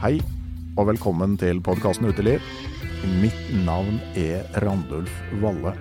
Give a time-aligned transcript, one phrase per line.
[0.00, 0.14] Hei,
[0.80, 2.40] og velkommen til podkasten Uteliv.
[3.20, 5.12] Mitt navn er Randulf
[5.42, 5.74] Valle.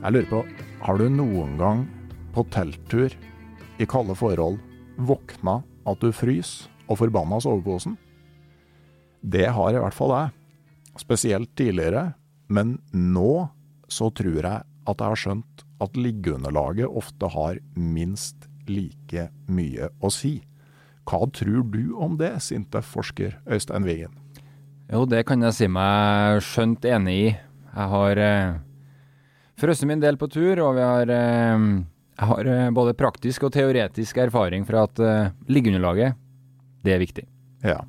[0.00, 0.40] Jeg lurer på,
[0.82, 1.84] har du noen gang
[2.34, 3.14] på telttur
[3.78, 4.58] i kalde forhold
[5.06, 7.94] våkna at du frys og forbanna soveposen?
[9.22, 10.34] Det har i hvert fall jeg.
[10.98, 12.08] Spesielt tidligere,
[12.50, 13.46] men nå
[13.86, 20.10] så tror jeg at jeg har skjønt at liggeunderlaget ofte har minst like mye å
[20.10, 20.40] si.
[21.10, 24.12] Hva tror du om det, SINTEF-forsker Øystein Wiggen?
[24.90, 27.30] Jo, det kan jeg si meg skjønt enig i.
[27.70, 28.58] Jeg har eh,
[29.58, 31.64] frosset min del på tur, og vi har, eh,
[32.14, 36.14] jeg har eh, både praktisk og teoretisk erfaring fra at eh, liggeunderlaget,
[36.86, 37.26] det er viktig.
[37.66, 37.80] Ja.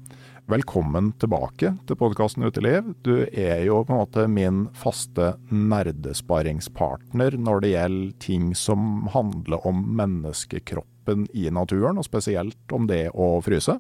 [0.50, 2.90] Velkommen tilbake til podkasten Uteliv.
[3.06, 9.62] Du er jo på en måte min faste nerdesparingspartner når det gjelder ting som handler
[9.70, 9.86] om
[11.02, 13.80] menneskekroppen i naturen, og spesielt om det å fryse.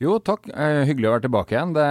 [0.00, 0.48] Jo, takk.
[0.50, 1.74] Eh, hyggelig å være tilbake igjen.
[1.74, 1.86] Det,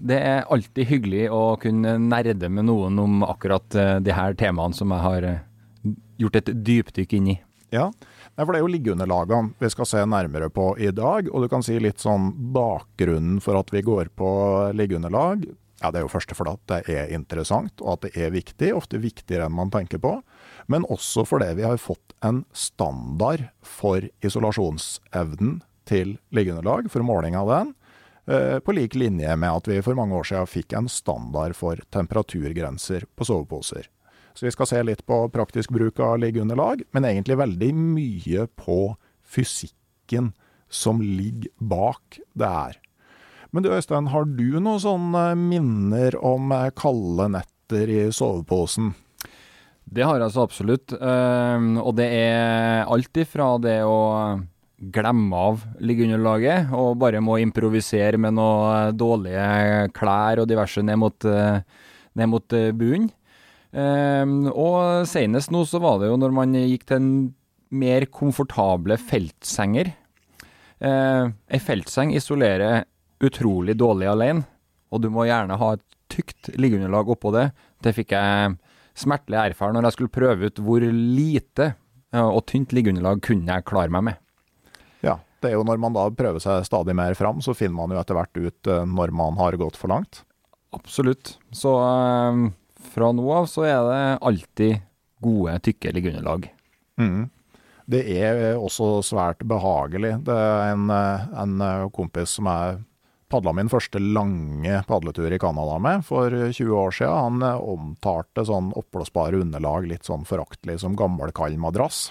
[0.00, 4.74] det, er alltid hyggelig å kunne nerde med noen om akkurat eh, de her temaene
[4.74, 5.42] som jeg har eh,
[6.18, 7.38] gjort et dypdykk inn i.
[7.70, 7.90] Ja,
[8.34, 11.28] for det er jo liggeunderlagene vi skal se nærmere på i dag.
[11.30, 14.30] Og du kan si litt sånn bakgrunnen for at vi går på
[14.74, 15.44] liggeunderlag.
[15.80, 18.98] Ja, Det er jo først at det er interessant og at det er viktig, ofte
[19.00, 20.18] viktigere enn man tenker på.
[20.70, 27.50] Men også fordi vi har fått en standard for isolasjonsevnen til liggeunderlag, for måling av
[27.50, 27.72] den.
[28.62, 33.08] På lik linje med at vi for mange år siden fikk en standard for temperaturgrenser
[33.18, 33.88] på soveposer.
[34.34, 38.94] Så vi skal se litt på praktisk bruk av liggeunderlag, men egentlig veldig mye på
[39.26, 40.30] fysikken
[40.70, 42.78] som ligger bak det her.
[43.50, 48.92] Men du Øystein, har du noen sånne minner om kalde netter i soveposen?
[49.90, 50.94] Det har jeg så absolutt.
[50.94, 54.38] Uh, og det er alt ifra det å
[54.80, 61.26] glemme av liggeunderlaget og bare må improvisere med noen dårlige klær og diverse ned mot,
[61.26, 61.58] uh,
[62.16, 63.10] ned mot uh, bunnen.
[63.70, 67.10] Um, og senest nå så var det jo når man gikk til en
[67.70, 69.92] mer komfortable feltsenger.
[70.80, 72.80] Ei feltseng isolerer
[73.22, 74.42] utrolig dårlig alene,
[74.90, 77.44] og du må gjerne ha et tykt liggeunderlag oppå det.
[77.84, 78.56] Det fikk jeg
[78.98, 81.72] smertelig erfare når jeg skulle prøve ut hvor lite
[82.10, 84.22] og tynt liggeunderlag kunne jeg klare meg med.
[85.06, 87.94] Ja, det er jo når man da prøver seg stadig mer fram, så finner man
[87.94, 90.24] jo etter hvert ut når man har gått for langt.
[90.74, 91.36] Absolutt.
[91.54, 92.48] Så øh,
[92.94, 94.82] fra nå av så er det alltid
[95.22, 96.50] gode, tykke liggeunderlag.
[97.00, 97.28] Mm.
[97.90, 100.14] Det er også svært behagelig.
[100.26, 101.64] Det er en, en
[101.94, 102.78] kompis som jeg
[103.30, 107.40] padla min første lange padletur i Canada med for 20 år siden.
[107.40, 112.08] Han omtalte sånn oppblåsbare underlag litt sånn foraktelig som gammelkald madrass.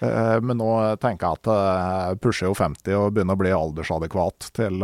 [0.00, 4.82] Men nå tenker jeg at jeg pusher jo 50 og begynner å bli aldersadekvat til,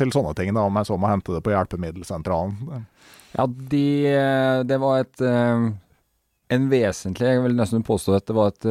[0.00, 2.88] til sånne ting, da, om jeg så må hente det på hjelpemiddelsentralen.
[3.36, 3.86] Ja, de,
[4.66, 5.20] det var et
[6.50, 8.66] En vesentlig Jeg vil nesten påstå at det var et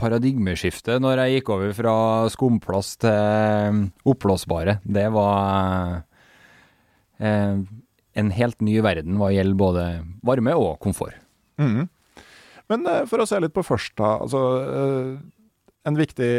[0.00, 1.96] paradigmeskifte når jeg gikk over fra
[2.32, 4.80] skumplast til oppblåsbare.
[4.82, 6.02] Det var
[8.16, 9.84] en helt ny verden hva gjelder både
[10.26, 11.14] varme og komfort.
[11.60, 11.88] Mm.
[12.70, 14.08] Men eh, for å se litt på først, da.
[14.24, 15.10] Altså, eh,
[15.86, 16.32] en viktig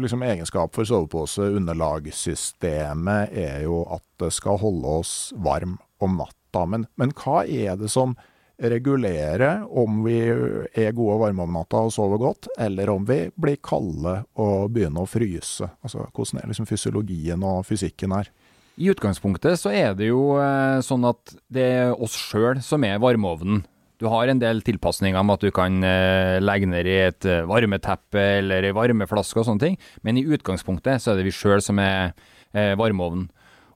[0.00, 5.12] liksom, egenskap for sovepose-underlagssystemet er jo at det skal holde oss
[5.44, 5.74] varm
[6.04, 6.62] om natta.
[6.70, 8.10] Men, men hva er det som
[8.58, 13.24] regulerer om vi er gode og varme om natta og sover godt, eller om vi
[13.34, 15.68] blir kalde og begynner å fryse?
[15.82, 18.30] Altså, hvordan er liksom fysiologien og fysikken her?
[18.74, 22.98] I utgangspunktet så er det jo eh, sånn at det er oss sjøl som er
[23.02, 23.62] varmeovnen.
[24.02, 27.44] Du har en del tilpasninger med at du kan eh, legge ned i et eh,
[27.46, 31.62] varmeteppe eller ei varmeflaske og sånne ting, men i utgangspunktet så er det vi sjøl
[31.62, 32.14] som er
[32.54, 33.24] varmeovnen.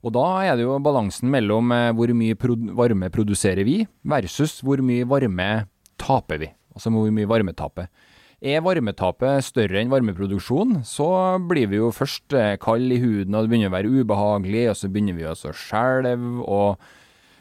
[0.06, 2.36] Og da er det jo balansen mellom eh, hvor mye
[2.78, 5.48] varme produserer vi, versus hvor mye varme
[5.98, 6.52] taper vi.
[6.76, 7.90] Altså hvor mye varmetapet.
[8.38, 11.08] Er varmetapet større enn varmeproduksjon, så
[11.42, 14.78] blir vi jo først eh, kald i huden, og det begynner å være ubehagelig, og
[14.78, 16.84] så begynner vi å skjelve og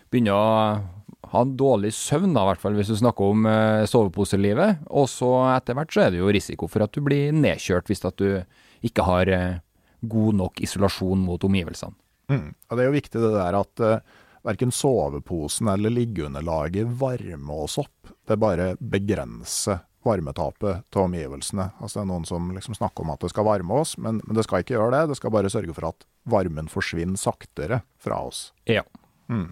[0.09, 4.81] begynner å ha dårlig søvn, da, i hvert fall hvis du snakker om eh, soveposelivet.
[4.89, 8.01] Og så etter hvert så er det jo risiko for at du blir nedkjørt hvis
[8.07, 8.41] at du
[8.87, 9.29] ikke har
[10.01, 11.93] god nok isolasjon mot omgivelsene.
[12.31, 12.53] Mm.
[12.53, 17.77] Og Det er jo viktig det der at uh, verken soveposen eller liggeunderlaget varmer oss
[17.81, 18.11] opp.
[18.27, 21.71] Det bare begrenser varmetapet til omgivelsene.
[21.81, 24.37] Altså Det er noen som liksom snakker om at det skal varme oss, men, men,
[24.37, 25.09] det skal ikke gjøre det.
[25.11, 28.51] Det skal bare sørge for at varmen forsvinner saktere fra oss.
[28.69, 28.85] Ja.
[29.27, 29.51] Mm.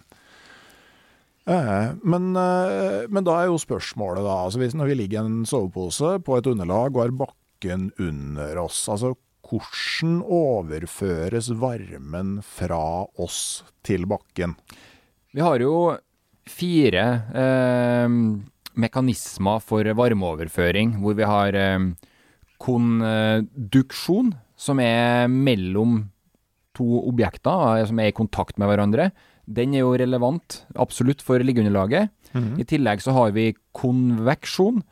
[1.45, 4.39] Eh, men, eh, men, da er jo spørsmålet, da.
[4.47, 8.63] altså hvis Når vi ligger i en sovepose på et underlag og har bakken under
[8.63, 9.13] oss, altså
[9.59, 14.55] hvordan overføres varmen fra oss til bakken?
[15.35, 15.95] Vi har jo
[16.49, 17.05] fire
[17.35, 18.07] eh,
[18.75, 21.87] mekanismer for varmeoverføring, hvor vi har eh,
[22.61, 26.03] konduksjon, som er mellom
[26.75, 29.09] to objekter eh, som er i kontakt med hverandre.
[29.45, 32.09] Den er jo relevant absolutt for liggeunderlaget.
[32.33, 32.59] Mm -hmm.
[32.59, 34.83] I tillegg så har vi konveksjon.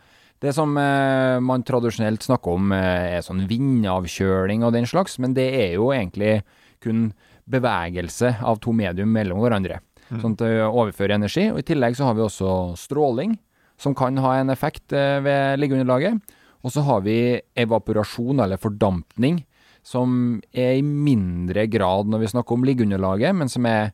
[0.43, 5.35] Det som eh, man tradisjonelt snakker om eh, er sånn vindavkjøling og den slags, men
[5.37, 6.41] det er jo egentlig
[6.83, 7.13] kun
[7.47, 9.79] bevegelse av to medium mellom hverandre.
[10.09, 10.19] Mm.
[10.19, 11.47] Sånn at det overfører energi.
[11.53, 13.37] Og I tillegg så har vi også stråling,
[13.79, 16.19] som kan ha en effekt eh, ved liggeunderlaget.
[16.63, 17.17] Og så har vi
[17.59, 19.41] evaporasjon, eller fordampning,
[19.83, 23.91] som er i mindre grad når vi snakker om liggeunderlaget, men som er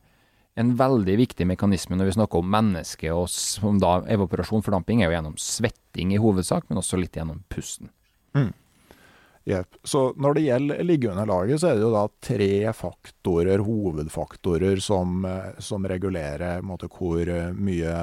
[0.60, 5.10] en veldig viktig mekanisme når vi snakker om mennesket, og som da evaporasjon, fordamping, er
[5.10, 7.92] jo gjennom svetting i hovedsak, men også litt gjennom pusten.
[8.36, 8.52] Mm.
[9.50, 9.80] Yep.
[9.88, 15.56] Så når det gjelder liggeunderlaget, så er det jo da tre faktorer, hovedfaktorer, som, eh,
[15.64, 17.96] som regulerer måte, hvor eh, mye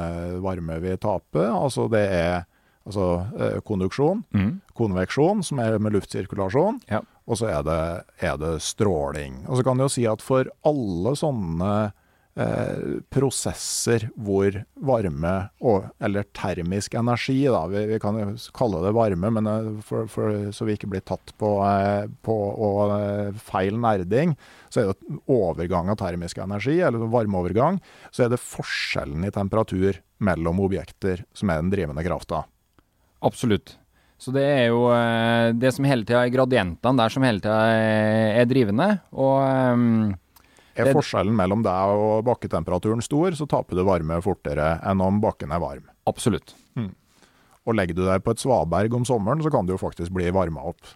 [0.43, 1.53] varme vi taper.
[1.53, 2.41] Altså det er
[2.87, 4.51] altså, eh, konduksjon, mm.
[4.75, 7.05] konveksjon, som er med luftsirkulasjon, ja.
[7.27, 7.79] og så er det,
[8.25, 9.45] er det, stråling.
[9.47, 11.73] Og så kan du jo si at for alle sånne
[12.37, 14.53] Eh, prosesser hvor
[14.85, 15.31] varme,
[15.65, 18.19] og, eller termisk energi, da, vi, vi, kan
[18.53, 22.35] kalle det varme, men eh, for, for, så vi ikke blir tatt på, eh, på
[22.37, 22.93] og,
[23.41, 24.35] feil nerding,
[24.69, 27.81] så er det overgang av termisk energi, eller varmeovergang,
[28.13, 32.43] så er det forskjellen i temperatur mellom objekter som er den drivende krafta.
[33.25, 33.79] Absolutt.
[34.21, 34.85] Så det er jo
[35.57, 37.65] det som hele tida er gradientene der som hele tida
[38.45, 38.93] er drivende.
[39.13, 40.17] og
[40.83, 45.55] er forskjellen mellom deg og bakketemperaturen stor, så taper du varme fortere enn om bakken
[45.55, 45.87] er varm.
[46.09, 46.55] Absolutt.
[46.79, 46.93] Mm.
[47.67, 50.31] Og legger du deg på et svaberg om sommeren, så kan du jo faktisk bli
[50.35, 50.95] varma opp.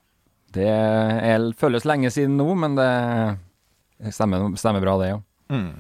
[0.55, 2.91] Det er, føles lenge siden nå, men det
[4.15, 5.23] stemmer, stemmer bra, det, ja.
[5.51, 5.73] Mm.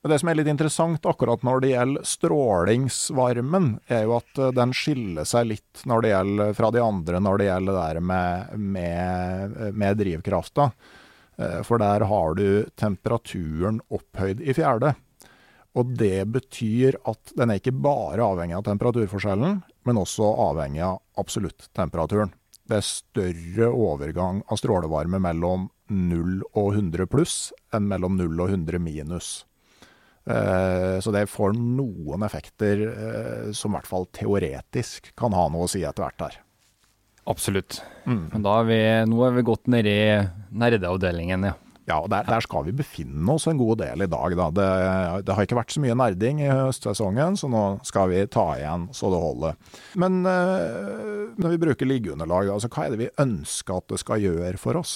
[0.00, 4.54] Men det som er litt interessant akkurat når det gjelder strålingsvarmen, er jo at eh,
[4.56, 8.06] den skiller seg litt når det gjelder, fra de andre når det gjelder det der
[8.12, 10.70] med, med, med drivkrafta.
[11.40, 14.94] Eh, for der har du temperaturen opphøyd i fjerde.
[15.78, 20.98] Og det betyr at den er ikke bare avhengig av temperaturforskjellen, men også avhengig av
[21.20, 22.34] absoluttemperaturen.
[22.66, 27.36] Det er større overgang av strålevarme mellom 0 og 100 pluss
[27.74, 29.30] enn mellom 0 og 100 minus.
[30.26, 35.66] Eh, så det får noen effekter eh, som i hvert fall teoretisk kan ha noe
[35.66, 36.38] å si etter hvert her.
[37.30, 37.80] Absolutt.
[38.04, 38.28] Mm.
[38.32, 38.78] Men da er vi,
[39.10, 40.06] nå er vi godt nede i
[40.50, 41.56] nerdeavdelingen, ja.
[41.88, 44.34] Ja, og der, der, skal vi befinne oss en god del i dag.
[44.38, 44.48] Da.
[44.54, 44.66] Det,
[45.26, 48.84] det, har ikke vært så mye nerding i høstsesongen, så nå skal vi ta igjen
[48.94, 49.56] så det holder.
[49.98, 54.22] Men øh, når vi bruker liggeunderlag, altså, hva er det vi ønsker at det skal
[54.22, 54.94] gjøre for oss?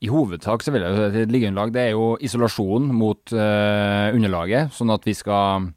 [0.00, 4.72] I hovedsak så vil jeg si at liggeunderlag det er jo isolasjon mot øh, underlaget,
[4.76, 5.68] sånn at vi skal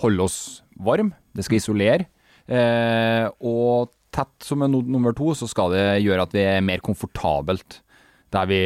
[0.00, 0.38] holde oss
[0.80, 1.12] varm.
[1.34, 2.08] Det skal isolere.
[2.44, 6.82] Eh, og tett som er nummer to, så skal det gjøre at vi er mer
[6.84, 7.80] komfortabelt
[8.34, 8.60] der vi,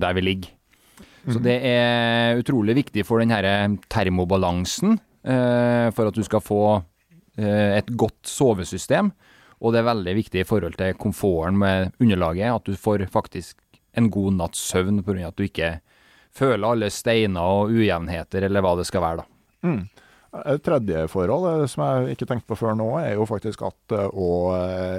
[0.00, 0.52] der vi ligger.
[1.26, 3.46] Så det er utrolig viktig for den her
[3.90, 6.60] termobalansen, eh, for at du skal få
[7.40, 9.10] eh, et godt sovesystem.
[9.58, 13.58] Og det er veldig viktig i forhold til komforten med underlaget, at du får faktisk
[13.96, 15.28] en god natts søvn pga.
[15.28, 15.80] at du ikke
[16.36, 19.24] føler alle steiner og ujevnheter, eller hva det skal være, da.
[19.66, 19.82] Mm.
[20.36, 24.30] Et tredje forhold som jeg ikke tenkte på før nå, er jo faktisk at å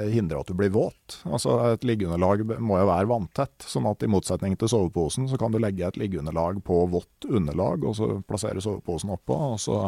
[0.09, 1.19] hindre at du blir våt.
[1.27, 5.53] Altså Et liggeunderlag må jo være vanntett, sånn at i motsetning til soveposen, så kan
[5.53, 9.81] du legge et liggeunderlag på vått underlag, og så plassere soveposen oppå, og så,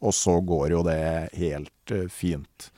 [0.00, 1.02] og så går jo det
[1.36, 2.70] helt fint.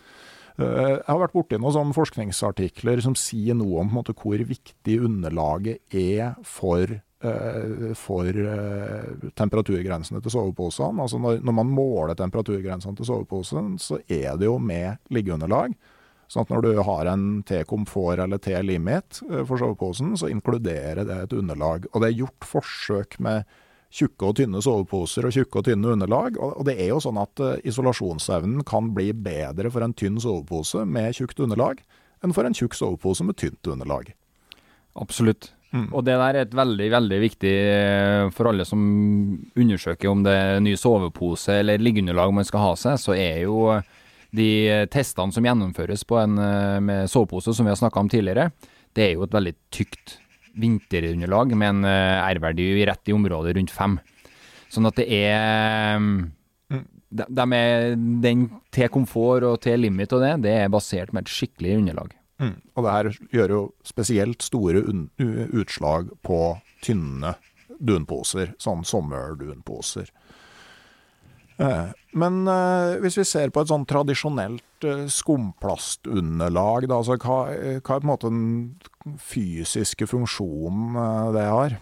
[0.58, 6.34] Jeg har vært borti noen forskningsartikler som sier noe om måte, hvor viktig underlaget er
[6.42, 7.07] for Eh,
[7.98, 11.02] for eh, temperaturgrensene til soveposene.
[11.02, 15.74] Altså når, når, man måler temperaturgrensene til soveposen, så er det jo med liggeunderlag.
[16.28, 21.22] Sånn at når du har en T-komfort eller T-limit eh, for soveposen, så inkluderer det
[21.24, 21.90] et underlag.
[21.90, 23.58] Og det er gjort forsøk med
[23.88, 26.38] tjukke og tynne soveposer og tjukke og tynne underlag.
[26.38, 31.16] Og det er jo sånn at isolasjonsevnen kan bli bedre for en tynn sovepose med
[31.16, 31.80] tjukt underlag
[32.22, 34.12] enn for en tjukk sovepose med tynt underlag.
[34.98, 35.52] Absolutt.
[35.68, 35.90] Mm.
[35.92, 38.80] Og det der er et veldig, veldig viktig eh, for alle som
[39.52, 43.74] undersøker om det er ny sovepose eller liggeunderlag man skal ha seg, så er jo
[44.32, 44.48] de
[44.92, 48.50] testene som gjennomføres på en eh, med sovepose, som vi har snakka om tidligere,
[48.96, 50.16] det er jo et veldig tykt
[50.58, 53.98] vinterunderlag med en eh, R-verdi rett i området rundt fem.
[54.72, 56.16] Sånn at det er mm.
[57.08, 57.94] de, de er,
[58.24, 62.17] Den til komfort og til limit og det, det er basert med et skikkelig underlag.
[62.38, 62.56] Mm.
[62.76, 64.82] Og det her gjør jo spesielt store
[65.58, 66.40] utslag på
[66.84, 67.34] tynne
[67.78, 70.10] dunposer, sånn sommerdunposer.
[71.58, 77.40] Eh, men eh, hvis vi ser på et sånn tradisjonelt eh, skumplastunderlag, da, altså hva,
[77.50, 80.94] hva, er på en måte den fysiske funksjonen
[81.34, 81.78] det har?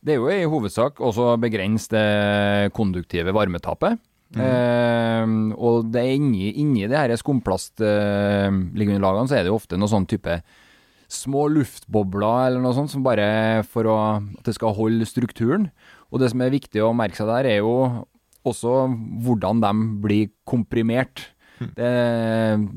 [0.00, 4.00] Det er jo i hovedsak også begrense det konduktive varmetapet.
[4.30, 4.38] Mm.
[4.38, 9.74] Uh, og det er inni, inni det her skumplastliggeunderlagene uh, så er det jo ofte
[9.80, 10.34] noe sånn type
[11.10, 15.70] små luftbobler eller noe sånt, som bare for å, at det skal holde strukturen.
[16.14, 18.06] Og det som er viktig å merke seg der, er jo
[18.46, 18.86] også
[19.26, 19.72] hvordan de
[20.04, 21.34] blir komprimert.
[21.58, 21.70] Mm.
[21.74, 21.90] Det,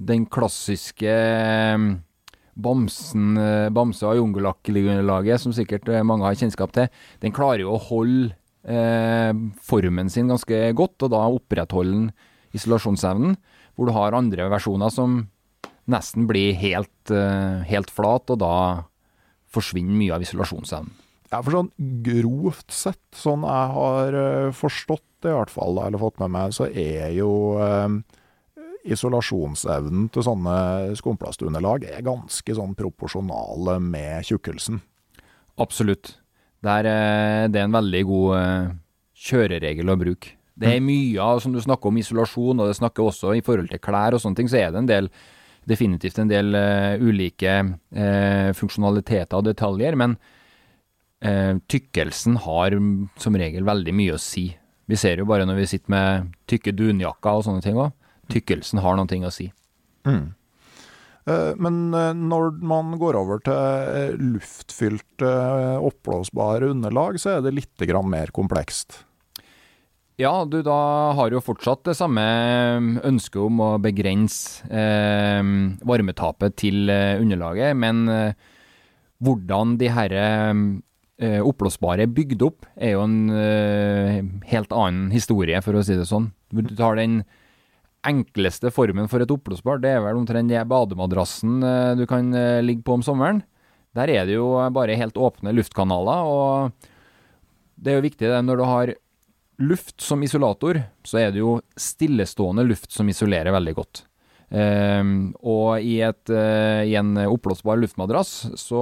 [0.09, 1.13] den klassiske
[2.53, 3.25] bamsen,
[3.73, 6.89] bamse- og jungelakk-liggeunderlaget, som sikkert mange har kjennskap til,
[7.21, 9.31] den klarer jo å holde eh,
[9.63, 12.09] formen sin ganske godt, og da opprettholder den
[12.55, 13.37] isolasjonsevnen.
[13.73, 15.23] Hvor du har andre versjoner som
[15.89, 18.55] nesten blir helt, eh, helt flat, og da
[19.53, 20.93] forsvinner mye av isolasjonsevnen.
[21.33, 21.71] Ja, for sånn
[22.05, 26.53] grovt sett, sånn jeg har uh, forstått det i hvert fall, eller fått med meg,
[26.53, 27.95] så er jo eh,
[28.93, 30.57] isolasjonsevnen til sånne
[30.99, 34.81] skumplastunderlag er ganske sånn proporsjonale med tjukkelsen.
[35.63, 36.19] Absolutt.
[36.63, 38.73] Der, eh, det er en veldig god eh,
[39.27, 40.35] kjøreregel å bruke.
[40.53, 40.87] Det er mm.
[40.87, 44.15] mye av, som du snakker om, isolasjon, og det snakker også i forhold til klær
[44.15, 45.09] og sånne ting, så er det en del
[45.69, 50.17] definitivt en del uh, ulike uh, funksjonaliteter og detaljer, men
[51.23, 52.75] uh, tykkelsen har
[53.23, 54.49] som regel veldig mye å si.
[54.91, 57.95] Vi ser jo bare når vi sitter med tykke dunjakker og sånne ting òg.
[58.31, 59.49] Tykkelsen har noe å si.
[60.07, 60.33] Mm.
[61.23, 65.33] Eh, men eh, når man går over til luftfylt, luftfylte,
[65.89, 69.03] oppblåsbare underlag, så er det litt mer komplekst.
[70.21, 72.21] Ja, du da har jo fortsatt det samme
[73.01, 75.41] ønsket om å begrense eh,
[75.81, 78.35] varmetapet til underlaget, men eh,
[79.23, 85.79] hvordan de her eh, oppblåsbare er bygd opp, er jo en helt annen historie, for
[85.79, 86.29] å si det sånn.
[86.51, 87.21] Du tar den
[88.07, 92.61] enkleste formen for et oppblåsbar, det er vel omtrent den bademadrassen eh, du kan eh,
[92.65, 93.43] ligge på om sommeren.
[93.93, 96.89] Der er det jo bare helt åpne luftkanaler, og
[97.77, 98.93] det er jo viktig når du har
[99.61, 104.03] luft som isolator, så er det jo stillestående luft som isolerer veldig godt.
[104.53, 108.81] Um, og i, et, uh, i en oppblåsbar luftmadrass så,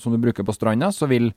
[0.00, 1.30] som du bruker på stranda, så vil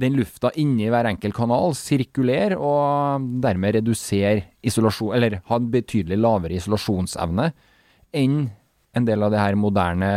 [0.00, 6.18] den lufta inni hver enkelt kanal sirkulerer, og dermed redusere isolasjon, eller ha en betydelig
[6.20, 7.50] lavere isolasjonsevne
[8.16, 8.42] enn
[8.92, 10.08] en del av de her moderne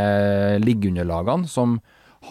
[0.63, 1.77] liggeunderlagene, som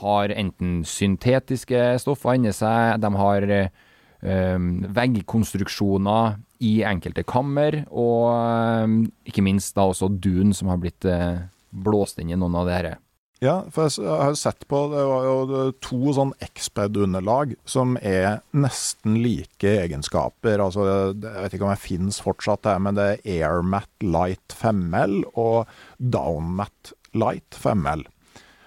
[0.00, 4.66] har enten syntetiske stoffer inni seg, de har øh,
[4.98, 8.98] veggkonstruksjoner i enkelte kammer, og øh,
[9.28, 11.44] ikke minst da også dun som har blitt øh,
[11.84, 12.90] blåst inn i noen av de her
[13.44, 19.18] ja, for jeg har sett på Det var jo to sånn Exped-underlag som er nesten
[19.20, 20.62] like egenskaper.
[20.64, 25.20] Altså, jeg vet ikke om det fins fortsatt, her, men det er AirMat Light 5L
[25.34, 28.06] og DownMat Light 5L.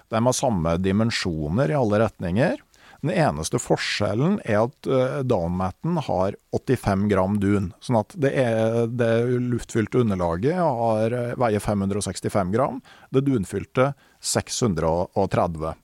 [0.08, 2.62] De har samme dimensjoner i alle retninger.
[3.04, 7.68] Den eneste forskjellen er at uh, downmatten har 85 gram dun.
[7.84, 12.80] Sånn at det, er, det luftfylte underlaget har, veier 565 gram.
[13.14, 15.76] Det dunfylte 630.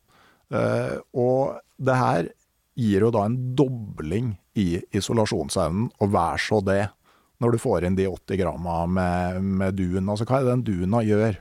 [0.54, 2.32] Uh, og det her
[2.74, 6.82] gir jo da en dobling i isolasjonsevnen, og vær så det,
[7.42, 10.08] når du får inn de 80 gramma med, med dun.
[10.08, 11.38] Altså hva er det den duna gjør?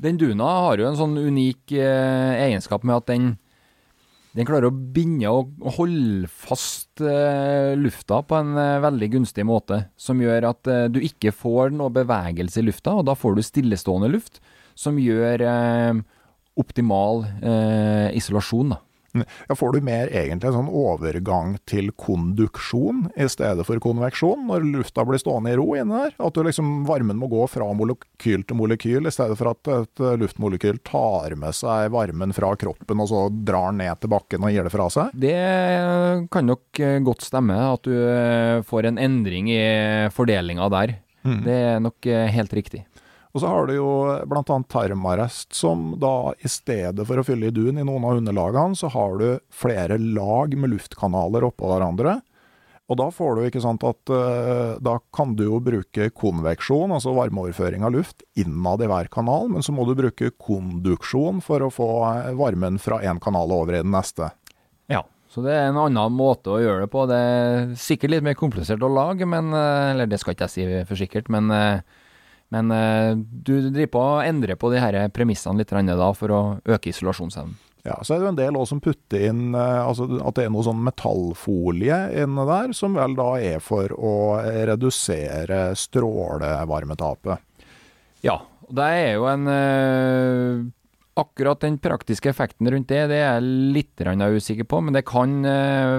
[0.00, 3.34] Den duna har jo en sånn unik eh, egenskap med at den,
[4.36, 9.82] den klarer å binde og holde fast eh, lufta på en eh, veldig gunstig måte.
[9.98, 13.42] Som gjør at eh, du ikke får noe bevegelse i lufta, og da får du
[13.46, 14.38] stillestående luft.
[14.78, 15.42] Som gjør
[16.60, 17.26] optimal
[18.16, 18.70] isolasjon.
[18.72, 18.78] da.
[19.14, 24.66] Ja, Får du mer egentlig en sånn overgang til konduksjon i stedet for konveksjon, når
[24.70, 26.16] lufta blir stående i ro inne der?
[26.22, 30.04] At du liksom, varmen må gå fra molekyl til molekyl, i stedet for at et
[30.22, 34.66] luftmolekyl tar med seg varmen fra kroppen og så drar ned til bakken og gir
[34.66, 35.14] det fra seg?
[35.26, 35.36] Det
[36.32, 39.62] kan nok eh, godt stemme, at du eh, får en endring i
[40.14, 40.96] fordelinga der.
[41.26, 41.40] Mm.
[41.44, 42.84] Det er nok eh, helt riktig.
[43.30, 43.90] Og så har du jo
[44.26, 44.42] bl.a.
[44.68, 48.90] tarmarest, som da i stedet for å fylle i dun i noen av underlagene, så
[48.90, 52.18] har du flere lag med luftkanaler oppå hverandre.
[52.90, 57.14] Og da får du ikke sant at uh, da kan du jo bruke konveksjon, altså
[57.14, 61.70] varmeoverføring av luft, innad i hver kanal, men så må du bruke konduksjon for å
[61.70, 61.88] få
[62.40, 64.32] varmen fra én kanal over i den neste.
[64.90, 67.06] Ja, så det er en annen måte å gjøre det på.
[67.06, 70.56] Det er sikkert litt mer komplisert å lage, men eh, Eller det skal ikke jeg
[70.56, 71.46] si for sikkert, men
[72.50, 76.40] men uh, du driver på å endre på de her premissene litt da, for å
[76.66, 77.54] øke isolasjonsevnen.
[77.86, 80.44] Ja, så er det jo en del også som putter inn uh, altså at det
[80.44, 84.16] er noe sånn metallfolie inne der, som vel da er for å
[84.66, 87.46] redusere strålevarmetapet.
[88.26, 88.36] Ja,
[88.68, 90.68] det er jo en uh,
[91.20, 95.42] Akkurat den praktiske effekten rundt det, det er jeg litt usikker på, men det kan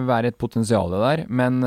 [0.08, 1.26] være et potensial der.
[1.30, 1.60] Men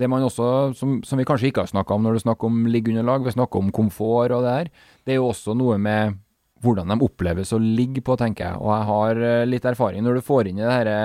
[0.00, 2.66] det man også, som, som vi kanskje ikke har snakka om når du snakker om
[2.70, 4.70] liggeunderlag, vi snakker om komfort og det her,
[5.06, 6.16] det er jo også noe med
[6.64, 8.60] hvordan de oppleves å ligge på, tenker jeg.
[8.62, 10.96] Og jeg har eh, litt erfaring når du får inn i det herre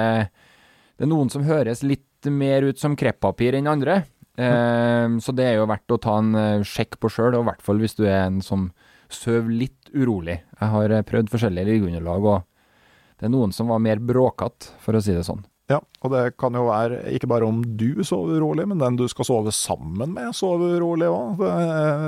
[0.95, 4.03] Det er noen som høres litt mer ut som kreppapir enn andre.
[4.39, 5.17] Mm.
[5.19, 7.63] så det er jo verdt å ta en uh, sjekk på sjøl, og i hvert
[7.65, 8.69] fall hvis du er en som
[9.11, 10.37] sover litt urolig.
[10.55, 15.01] Jeg har prøvd forskjellige liggeunderlag, og det er noen som var mer bråkete, for å
[15.03, 15.43] si det sånn.
[15.69, 19.05] Ja, og det kan jo være ikke bare om du sover rolig, men den du
[19.11, 21.37] skal sove sammen med sover rolig òg.
[21.37, 21.51] Det,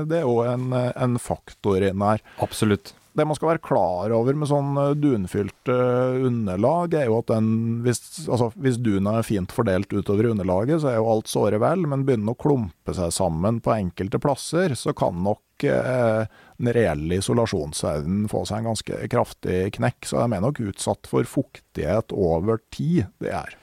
[0.09, 2.23] det, er jo en, en faktor inn her.
[2.41, 2.95] Absolutt.
[3.13, 7.99] Det man skal være klar over med sånn dunfylt underlag, er jo at den hvis,
[8.23, 12.05] altså, hvis duna er fint fordelt utover underlaget, så er jo alt såre vel, men
[12.07, 16.23] begynner å klumpe seg sammen på enkelte plasser, så kan nok eh,
[16.69, 20.05] reelle isolasjonsevnen få seg en ganske kraftig knekk.
[20.05, 23.57] Så de er nok utsatt for fuktighet over tid, det er.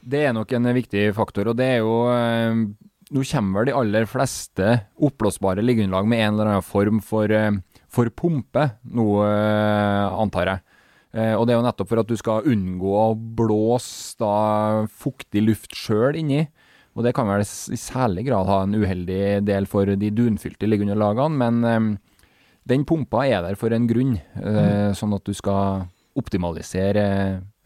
[0.00, 2.62] Det er nok en viktig faktor, og det er jo eh,
[3.10, 4.66] Nå kommer vel de aller fleste
[5.02, 7.56] oppblåsbare liggeunderlag med en eller annen form for, eh,
[7.90, 10.66] for pumpe, nå eh, antar jeg.
[11.10, 15.74] Og det er jo nettopp for at du skal unngå å blåse da fuktig luft
[15.74, 16.44] sjøl inni.
[16.94, 21.34] Og det kan vel i særlig grad ha en uheldig del for de dunfylte liggeunderlagene,
[21.34, 21.98] men
[22.68, 24.92] den pumpa er der for en grunn, mm.
[24.98, 25.86] sånn at du skal
[26.20, 27.04] optimalisere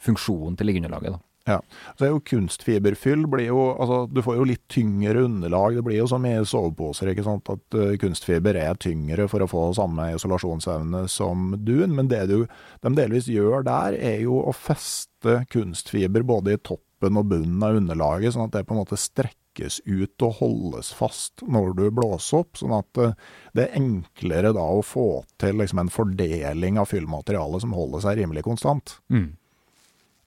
[0.04, 1.18] funksjonen til liggeunderlaget.
[1.44, 1.58] Ja,
[1.98, 5.76] så er jo Kunstfiberfyll blir jo altså Du får jo litt tyngre underlag.
[5.76, 7.50] Det blir jo som i soveposer, ikke sant.
[7.52, 11.92] At uh, kunstfiber er tyngre for å få samme isolasjonsevne som dun.
[11.98, 12.38] Men det du,
[12.80, 17.76] de delvis gjør der, er jo å feste kunstfiber både i toppen og bunnen av
[17.76, 21.90] underlaget, sånn at det på en måte strekker trekkes ut og holdes fast når du
[21.90, 22.56] blåser opp.
[22.58, 23.14] Sånn at eh,
[23.54, 28.18] det er enklere da å få til liksom en fordeling av fyllmaterialet som holder seg
[28.18, 28.98] rimelig konstant.
[29.08, 29.36] Mm.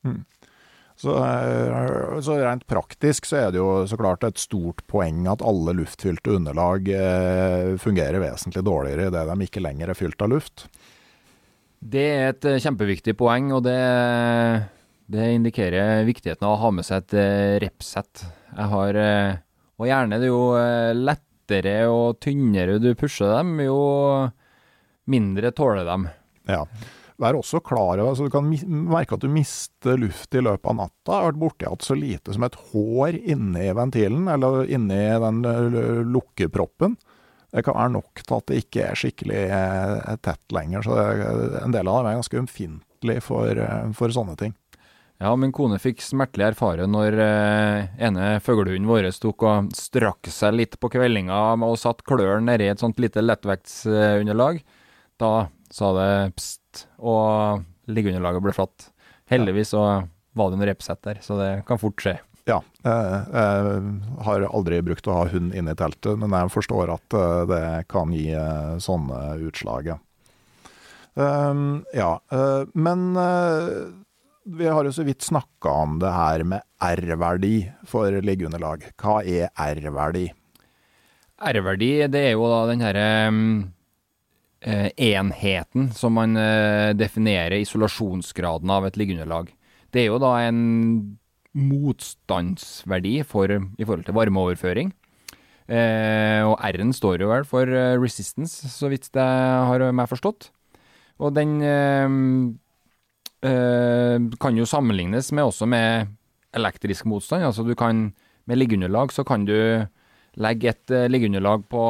[0.04, 0.24] Mm.
[0.98, 5.44] Så, eh, så, rent praktisk så er det jo så klart et stort poeng at
[5.46, 10.68] alle luftfylte underlag eh, fungerer vesentlig dårligere idet de ikke lenger er fylt av luft.
[11.78, 13.78] Det er et kjempeviktig poeng, og det,
[15.14, 18.26] det indikerer viktigheten av å ha med seg et repsett
[18.58, 19.40] jeg har eh,
[19.78, 23.80] Og gjerne det er jo eh, lettere og tynnere du pusher dem, jo
[25.08, 26.08] mindre tåler dem.
[26.50, 26.64] Ja.
[27.18, 28.50] Vær også klar over, altså du kan
[28.92, 31.06] merke at du mister luft i løpet av natta.
[31.08, 35.40] Jeg har vært borti hatt så lite som et hår inni ventilen, eller inni den
[35.48, 36.98] eh, lukkeproppen.
[37.54, 39.42] Det kan være nok til at det ikke er skikkelig
[40.26, 40.84] tett lenger.
[40.84, 40.98] Så
[41.64, 43.62] en del av dem er ganske ømfintlig for,
[43.98, 44.52] for sånne ting.
[45.18, 50.54] Ja, min kone fikk smertelig erfare når eh, ene fuglehunden vår tok og strakk seg
[50.54, 54.62] litt på kveldinga og satt klørne nedi et sånt lite lettvektsunderlag.
[55.18, 55.32] Da
[55.74, 58.92] sa det pst, og liggeunderlaget ble flatt.
[59.34, 59.84] Heldigvis så
[60.38, 62.20] var det en repsett der, så det kan fort skje.
[62.48, 62.62] Ja.
[62.86, 67.18] Jeg, jeg har aldri brukt å ha hund inne i teltet, men jeg forstår at
[67.18, 69.96] eh, det kan gi eh, sånne utslag.
[71.98, 72.12] ja.
[72.78, 73.02] Men
[74.48, 77.56] vi har jo så vidt snakka om det her med R-verdi
[77.90, 78.86] for liggeunderlag.
[78.96, 80.28] Hva er R-verdi?
[81.38, 83.42] R-verdi, det er jo da den herre um,
[84.66, 86.34] uh, enheten som man
[86.98, 89.52] definerer isolasjonsgraden av et liggeunderlag.
[89.94, 90.64] Det er jo da en
[91.58, 94.92] motstandsverdi for, i forhold til varmeoverføring.
[95.68, 100.52] Eh, og R-en står jo vel for eh, resistance, så vidt det har meg forstått.
[101.20, 102.48] Og den eh, eh,
[103.42, 106.08] kan jo sammenlignes med også med
[106.58, 107.46] elektrisk motstand.
[107.46, 108.08] Altså du kan
[108.50, 109.54] med liggeunderlag så kan du
[110.42, 111.84] legge et uh, liggeunderlag på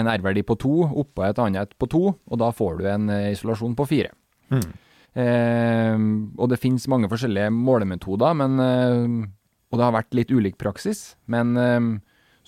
[0.00, 3.30] en R-verdi på to oppå et annet på to, og da får du en uh,
[3.30, 4.10] isolasjon på fire.
[4.50, 4.66] Mm.
[5.12, 5.98] Eh,
[6.40, 9.28] og det finnes mange forskjellige målemetoder, men, eh,
[9.72, 11.14] og det har vært litt ulik praksis.
[11.26, 11.80] Men eh,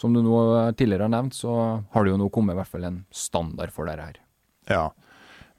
[0.01, 0.39] som du nå
[0.79, 3.89] tidligere har nevnt, så har det jo nå kommet i hvert fall en standard for
[3.89, 4.21] dette her.
[4.71, 4.87] Ja.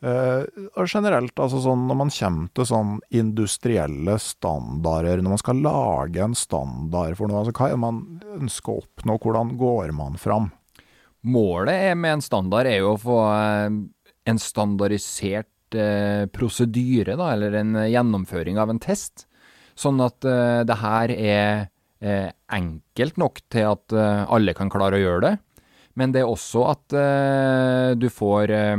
[0.06, 6.22] Uh, generelt, altså sånn når man kommer til sånn industrielle standarder, når man skal lage
[6.22, 8.04] en standard for noe, altså hva er det man
[8.36, 10.52] ønsker å oppnå, hvordan går man fram?
[11.26, 17.80] Målet med en standard er jo å få en standardisert eh, prosedyre, da, eller en
[17.90, 19.26] gjennomføring av en test.
[19.74, 21.66] Sånn at eh, det her er
[22.00, 25.34] eh, enkelt nok til at eh, alle kan klare å gjøre det.
[25.96, 28.78] Men det er også at eh, du får eh,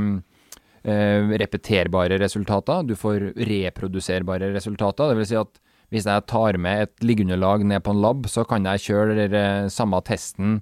[0.87, 2.85] repeterbare resultater.
[2.87, 5.11] Du får reproduserbare resultater.
[5.11, 5.61] Det vil si at
[5.94, 9.70] hvis jeg tar med et liggeunderlag ned på en lab, så kan jeg kjøre den
[9.70, 10.61] samme testen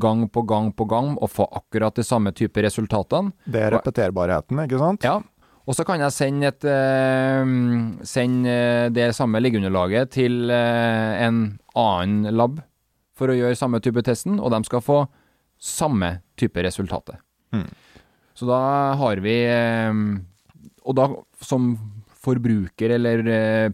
[0.00, 3.34] gang på gang på gang og få akkurat de samme type resultatene.
[3.44, 5.04] Det er repeterbarheten, ikke sant?
[5.04, 5.18] Ja,
[5.62, 8.54] og så kan jeg sende, et, uh, sende
[8.96, 11.42] det samme liggeunderlaget til en
[11.78, 12.62] annen lab
[13.18, 15.02] for å gjøre samme type testen, og de skal få
[15.62, 17.20] samme type resultatet.
[17.54, 17.68] Mm.
[18.42, 18.60] Så da
[18.98, 20.18] har vi uh,
[20.82, 21.04] Og da,
[21.46, 21.76] som
[22.22, 23.24] forbruker eller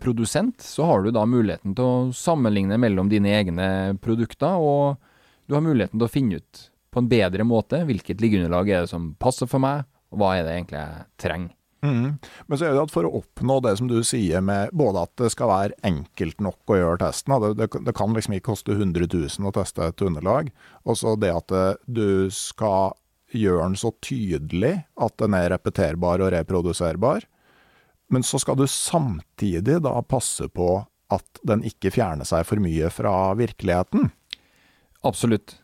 [0.01, 3.67] produsent, så har du da muligheten til å sammenligne mellom dine egne
[4.01, 4.97] produkter, og
[5.45, 8.93] du har muligheten til å finne ut på en bedre måte hvilket liggeunderlag er det
[8.95, 11.53] som passer for meg, og hva er det egentlig jeg trenger.
[11.85, 12.17] Mm.
[12.49, 15.13] Men så er det at for å oppnå det som du sier med både at
[15.21, 18.75] det skal være enkelt nok å gjøre testen, det, det, det kan liksom ikke koste
[18.75, 20.49] 100 000 å teste et underlag,
[20.89, 21.55] og så det at
[21.85, 22.97] du skal
[23.35, 27.27] gjøre den så tydelig at den er repeterbar og reproduserbar,
[28.09, 30.79] men så skal du samtidig da passe på
[31.13, 34.11] at den ikke fjerner seg for mye fra virkeligheten.
[35.05, 35.59] Absolutt.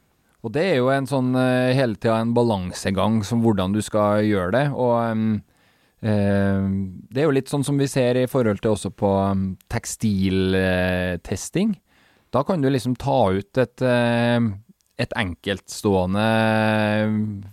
[0.45, 4.27] Og det er jo en sånn uh, hele tida en balansegang som hvordan du skal
[4.29, 4.67] gjøre det.
[4.77, 5.27] og um
[6.05, 6.65] Eh,
[7.09, 9.11] det er jo litt sånn som vi ser i forhold til også på
[9.73, 11.73] tekstiltesting.
[12.35, 14.41] Da kan du liksom ta ut et, eh,
[15.01, 16.25] et enkeltstående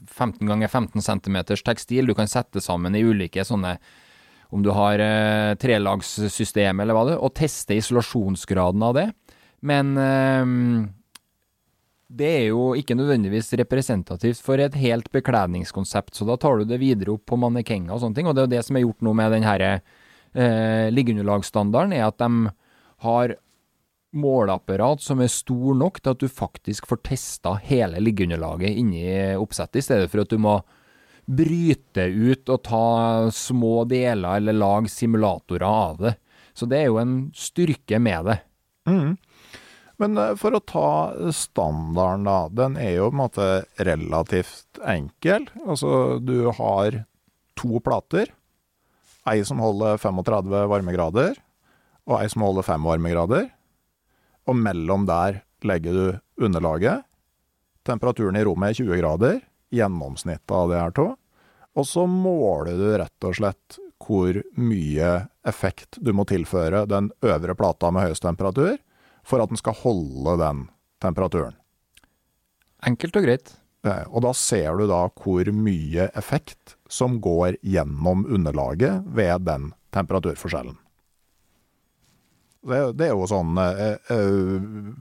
[0.05, 2.09] 15 ganger 15 cm tekstil.
[2.09, 3.77] Du kan sette sammen i ulike sånne
[4.51, 9.05] om du har eh, trelagssystem eller hva det er, og teste isolasjonsgraden av det.
[9.63, 10.51] Men eh,
[12.11, 16.81] det er jo ikke nødvendigvis representativt for et helt bekledningskonsept, så da tar du det
[16.81, 18.27] videre opp på mannekenger og sånne ting.
[18.27, 22.09] Og det er jo det som er gjort nå med den her eh, liggeunderlagsstandarden, er
[22.09, 22.51] at de
[23.07, 23.37] har
[24.11, 29.05] måleapparat som er stor nok til at du faktisk får testa hele liggeunderlaget inni
[29.39, 30.59] oppsettet, i stedet for at du må
[31.31, 32.85] bryte ut og ta
[33.31, 36.15] små deler eller lage simulatorer av det.
[36.53, 38.39] Så det er jo en styrke med det.
[38.89, 39.15] Mm.
[40.01, 40.89] Men eh, for å ta
[41.35, 42.37] standarden, da.
[42.63, 43.47] Den er jo på en måte
[43.77, 45.47] relativt enkel.
[45.63, 47.03] Altså, du har
[47.59, 48.33] to plater.
[49.29, 51.35] Ei som holder 35 varmegrader,
[52.09, 53.51] og ei som holder 5 varmegrader.
[54.51, 57.05] Og mellom der legger du underlaget.
[57.87, 59.39] Temperaturen i rommet er 20 grader,
[59.71, 61.07] gjennomsnittet av det her to.
[61.79, 65.11] Og så måler du rett og slett hvor mye
[65.47, 68.75] effekt du må tilføre den øvre plata med høyest temperatur,
[69.23, 70.65] for at den skal holde den
[71.01, 71.55] temperaturen.
[72.83, 73.53] Enkelt og greit.
[74.09, 80.75] Og da ser du da hvor mye effekt som går gjennom underlaget ved den temperaturforskjellen.
[82.61, 84.91] Det, det er jo sånn eh, eh,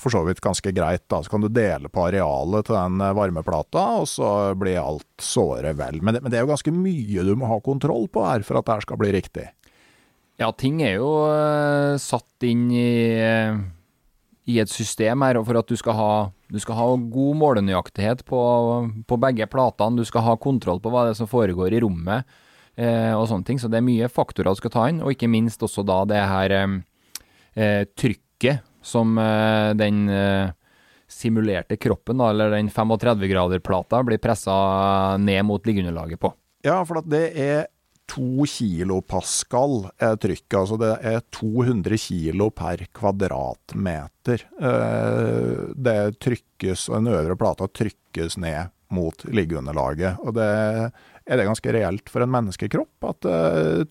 [0.00, 1.04] for så vidt ganske greit.
[1.12, 5.74] da, Så kan du dele på arealet til den varmeplata, og så blir alt såre
[5.76, 6.00] vel.
[6.00, 8.60] Men det, men det er jo ganske mye du må ha kontroll på her for
[8.60, 9.50] at det her skal bli riktig.
[10.40, 11.10] Ja, ting er jo
[12.00, 12.88] satt inn i,
[14.48, 16.12] i, et system her for at du skal ha,
[16.48, 18.40] du skal ha god målenøyaktighet på,
[19.04, 20.00] på, begge platene.
[20.00, 22.24] Du skal ha kontroll på hva det er som foregår i rommet
[22.80, 23.60] eh, og sånne ting.
[23.60, 26.24] Så det er mye faktorer du skal ta inn, og ikke minst også da det
[26.32, 26.80] her eh,
[27.98, 30.52] trykket som eh, den eh,
[31.08, 36.32] simulerte kroppen, da, eller den 35-graderplata, blir pressa ned mot liggeunderlaget på.
[36.64, 37.68] Ja, for det er
[38.10, 40.56] to kilopascal er trykket.
[40.58, 44.44] Altså det er 200 kilo per kvadratmeter.
[44.60, 50.18] Eh, det trykkes, og den øvre plata trykkes ned mot liggeunderlaget.
[50.24, 50.50] Og det
[51.30, 53.84] er det ganske reelt for en menneskekropp at uh,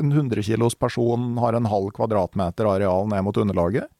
[0.00, 3.90] en 100 kilos person har en halv kvadratmeter areal ned mot underlaget?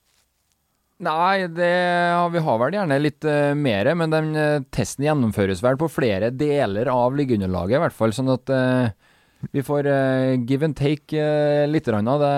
[1.05, 1.73] Nei, det,
[2.33, 6.31] vi har vel gjerne litt uh, mer, men den uh, testen gjennomføres vel på flere
[6.31, 8.15] deler av liggeunderlaget, i hvert fall.
[8.15, 8.87] Sånn at uh,
[9.53, 9.91] vi får
[10.49, 11.25] give and take
[11.69, 11.89] litt.
[11.93, 12.31] Rann, det,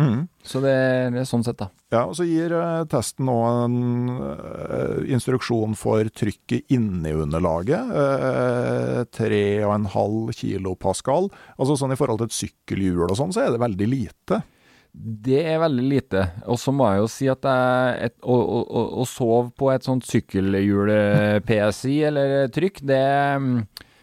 [0.00, 0.22] mm.
[0.40, 0.76] Så det,
[1.12, 1.68] det, er sånn sett, da.
[1.88, 2.52] Ja, og Så gir
[2.92, 3.78] testen nå en
[5.08, 7.88] instruksjon for trykket inni underlaget.
[9.16, 11.30] 3,5 kilopascal.
[11.56, 14.42] Altså sånn I forhold til et sykkelhjul og sånn, så er det veldig lite.
[14.92, 16.22] Det er veldig lite.
[16.50, 19.84] Og så må jeg jo si at jeg, et, å, å, å, sove på et
[19.86, 23.04] sånt sykkelhjul-PSI eller trykk, det,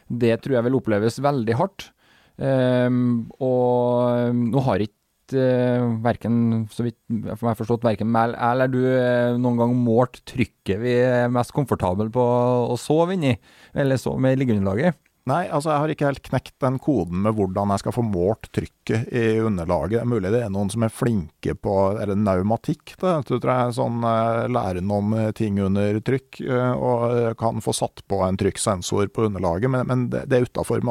[0.08, 1.90] det, tror jeg vil oppleves veldig hardt.
[2.36, 8.82] Um, og nå har ikke verken, så vidt jeg har forstått, verken meg eller du
[8.84, 12.22] uh, noen gang målt trykket vi er mest komfortable på
[12.70, 13.34] å sove inni,
[13.74, 15.00] eller sove med liggeunderlaget.
[15.26, 18.46] Nei, altså jeg har ikke helt knekt den koden med hvordan jeg skal få målt
[18.54, 19.96] trykket i underlaget.
[19.96, 23.50] Det er mulig det er noen som er flinke på eller naumatikk, Det, du tror
[23.50, 24.06] jeg sånn
[24.54, 29.26] læren om eh, ting under trykk eh, og kan få satt på en trykksensor på
[29.32, 30.86] underlaget, men, men det, det er utafor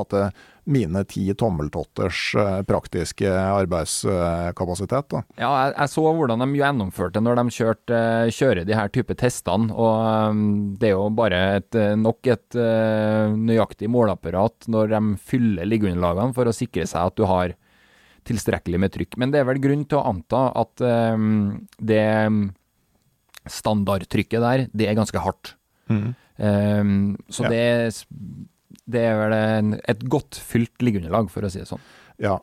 [0.64, 5.09] mine ti tommeltotters eh, praktiske arbeidskapasitet.
[5.12, 5.22] Da.
[5.37, 9.16] Ja, jeg, jeg, så hvordan de gjennomførte når de kjørte, eh, kjører de her type
[9.20, 9.68] testene.
[9.72, 10.46] og um,
[10.81, 12.59] Det er jo bare et, eh, nok et
[13.35, 17.55] nøyaktig måleapparat når de fyller liggeunderlagene for å sikre seg at du har
[18.24, 19.18] tilstrekkelig med trykk.
[19.20, 22.05] Men det er vel grunn til å anta at um, det
[23.44, 25.53] standardtrykket der, det er ganske hardt.
[25.92, 26.14] Mm.
[26.40, 26.94] Um,
[27.29, 27.53] så ja.
[27.53, 27.66] det
[28.90, 31.83] det er vel en, et godt fylt liggeunderlag, for å si det sånn.
[32.23, 32.38] Ja.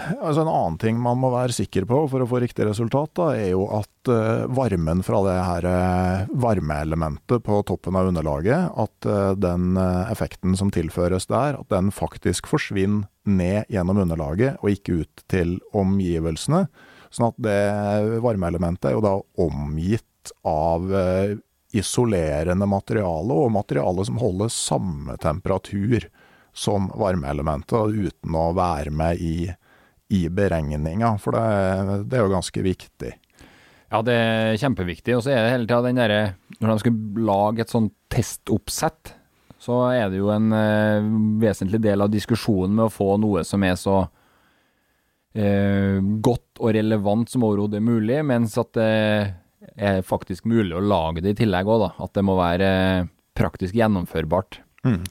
[0.00, 3.26] Altså En annen ting man må være sikker på for å få riktig resultat, da,
[3.36, 9.08] er jo at uh, varmen fra det her uh, varmeelementet på toppen av underlaget, at
[9.10, 9.76] uh, den
[10.08, 15.58] effekten som tilføres der, at den faktisk forsvinner ned gjennom underlaget og ikke ut til
[15.76, 16.64] omgivelsene.
[17.10, 17.60] Sånn at det
[18.22, 20.86] varmeelementet er jo da omgitt av
[21.76, 26.08] isolerende materiale, og materiale som holder samme temperatur
[26.52, 29.50] som varmeelementet, uten å være med i,
[30.10, 31.14] i beregninga.
[31.22, 33.12] For det, det, er jo ganske viktig.
[33.90, 35.16] Ja, det er kjempeviktig.
[35.16, 36.20] Og så er det hele tida den derre
[36.58, 39.14] Når de skal lage et sånt testoppsett,
[39.60, 41.08] så er det jo en eh,
[41.42, 43.98] vesentlig del av diskusjonen med å få noe som er så
[45.36, 49.34] eh, godt og relevant som overhodet mulig, mens at eh,
[49.80, 51.92] er faktisk mulig å lage det i tillegg òg, da.
[52.04, 53.06] At det må være eh,
[53.38, 54.60] praktisk gjennomførbart.
[54.80, 55.02] Mm.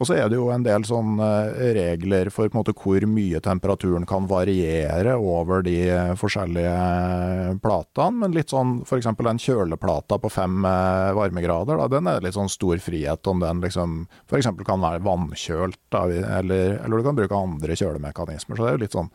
[0.00, 4.06] Og så er det jo en del sånne eh, regler for måte, hvor mye temperaturen
[4.08, 8.22] kan variere over de eh, forskjellige platene.
[8.22, 9.10] Men litt sånn f.eks.
[9.20, 14.00] den kjøleplata på fem varmegrader, da, den er litt sånn stor frihet om den liksom
[14.30, 14.52] f.eks.
[14.64, 16.06] kan være vannkjølt, da,
[16.40, 18.56] eller, eller, du kan bruke andre kjølemekanismer.
[18.56, 19.10] Så det er jo litt sånn,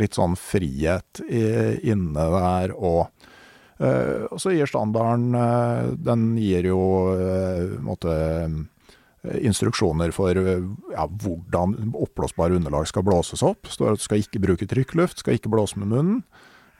[0.00, 1.44] litt sånn frihet i,
[1.92, 2.74] inne der.
[2.78, 3.30] og
[3.80, 6.82] og så gir standarden eh, Den gir jo
[7.16, 8.14] eh, måtte,
[9.22, 13.70] instruksjoner for ja, hvordan oppblåsbare underlag skal blåses opp.
[13.70, 16.24] Står at du skal ikke bruke trykkluft, skal ikke blåse med munnen.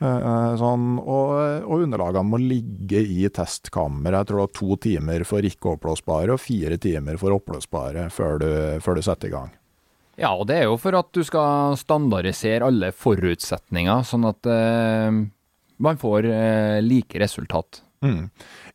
[0.03, 1.29] Sånn, og,
[1.63, 4.17] og, underlagene må ligge i testkammeret.
[4.17, 8.49] Jeg tror det er to timer for ikke-oppblåsbare og fire timer for oppblåsbare før du,
[8.83, 9.53] før du setter i gang.
[10.19, 15.23] Ja, og det er jo for at du skal standardisere alle forutsetninger, sånn at eh,
[15.77, 17.81] man får eh, like resultat.
[18.03, 18.29] Mm.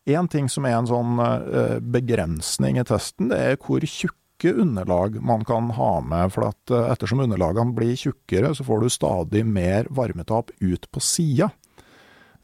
[0.09, 5.19] En ting som er en sånn eh, begrensning i testen, det er hvor tjukke underlag
[5.21, 6.33] man kan ha med.
[6.35, 11.05] For at eh, ettersom underlagene blir tjukkere, så får du stadig mer varmetap ut på
[11.05, 11.53] sida.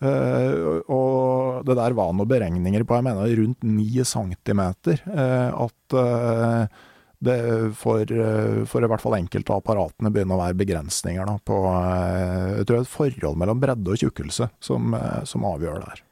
[0.05, 4.61] Uh, og det der var noen beregninger på jeg mener rundt 9 cm.
[5.07, 6.83] Uh, at uh,
[7.27, 7.39] det
[7.79, 12.59] for, eh, i hvert fall enkelte av apparatene begynner å være begrensninger da, på eh,
[12.61, 15.93] jeg tror det er et forhold mellom bredde og tjukkelse som, eh, som avgjør det
[15.93, 16.03] her.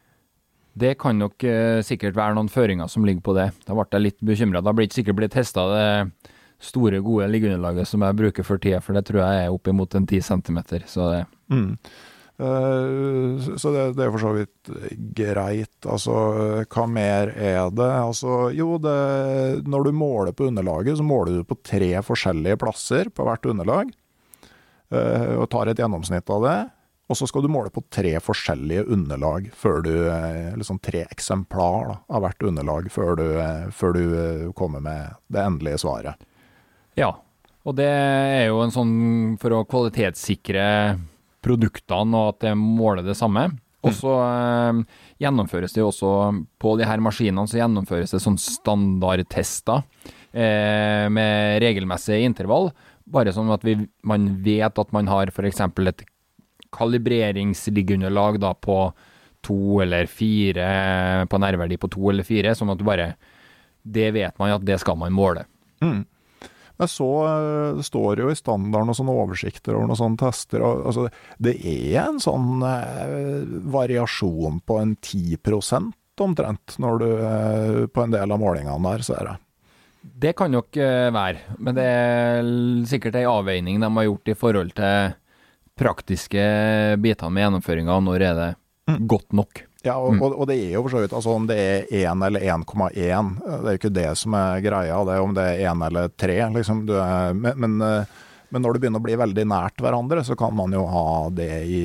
[0.73, 3.51] Det kan nok eh, sikkert være noen føringer som ligger på det.
[3.67, 4.63] Da ble jeg litt bekymra.
[4.65, 5.89] Da blir ikke sikkert blitt testa det
[6.63, 10.07] store, gode liggeunderlaget som jeg bruker for tida, for det tror jeg er oppimot en
[10.07, 10.61] 10 cm.
[10.89, 11.23] Så det
[11.53, 11.71] mm.
[12.41, 14.73] Eh, så det, det, er for så vidt
[15.17, 15.75] greit.
[15.87, 16.17] Altså,
[16.65, 17.89] hva mer er det?
[17.91, 18.99] Altså, jo, det,
[19.69, 23.91] når du måler på underlaget, så måler du på tre forskjellige plasser på hvert underlag.
[24.93, 26.61] Eh, og tar et gjennomsnitt av det.
[27.11, 29.91] Og så skal du måle på tre forskjellige underlag før du
[30.57, 33.27] Liksom tre eksemplar av hvert underlag før du,
[33.75, 34.05] før du
[34.57, 36.25] kommer med det endelige svaret.
[36.97, 37.11] Ja,
[37.69, 38.95] og det er jo en sånn
[39.43, 40.65] for å kvalitetssikre
[41.43, 43.49] produktene og at det måler det samme.
[43.83, 44.81] Og så eh,
[45.23, 46.11] gjennomføres det også
[46.63, 49.83] på de her maskinene så gjennomføres det sånn standardtester
[50.31, 52.71] eh, med regelmessig intervall.
[53.13, 53.77] Bare sånn at vi,
[54.07, 55.65] man vet at man har f.eks.
[55.91, 56.05] et
[56.73, 58.79] kalibreringsliggeunderlag da på
[59.43, 63.15] to eller fire, på en R-verdi på to eller fire, sånn at du bare
[63.83, 65.43] Det vet man at det skal man måle.
[65.83, 66.05] Mm.
[66.83, 70.65] Jeg så eh, Det står jo i standarden og sånne oversikter over noen sånne tester.
[70.67, 71.09] Og, altså,
[71.43, 75.93] det er en sånn eh, variasjon på en 10%
[76.23, 79.41] omtrent, når du, eh, på en del av målingene der, ser jeg.
[80.03, 82.49] Det kan nok eh, være, men det er
[82.91, 85.13] sikkert ei avveining de har gjort i forhold til
[85.79, 86.47] praktiske
[87.03, 87.99] biter med gjennomføringa.
[88.07, 88.49] Når er det
[88.91, 88.99] mm.
[89.11, 89.63] godt nok?
[89.83, 90.23] Ja, og, mm.
[90.29, 93.57] og, det er jo for så vidt altså om det er 1 eller 1,1, det
[93.57, 95.01] er jo ikke det som er greia.
[95.07, 96.85] Det er om det er 1 eller 3, liksom.
[96.91, 98.21] Er, men, men, eh,
[98.53, 101.51] men, når det begynner å bli veldig nært hverandre, så kan man jo ha det
[101.67, 101.83] i,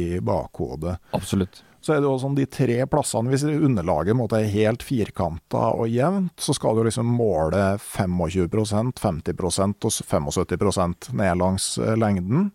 [0.00, 0.98] i bakhodet.
[1.16, 1.62] Absolutt.
[1.80, 6.34] Så er det jo sånn de tre plassene, hvis underlaget er helt firkanta og jevnt,
[6.42, 12.50] så skal du liksom måle 25% 50% og 75 ned langs eh, lengden.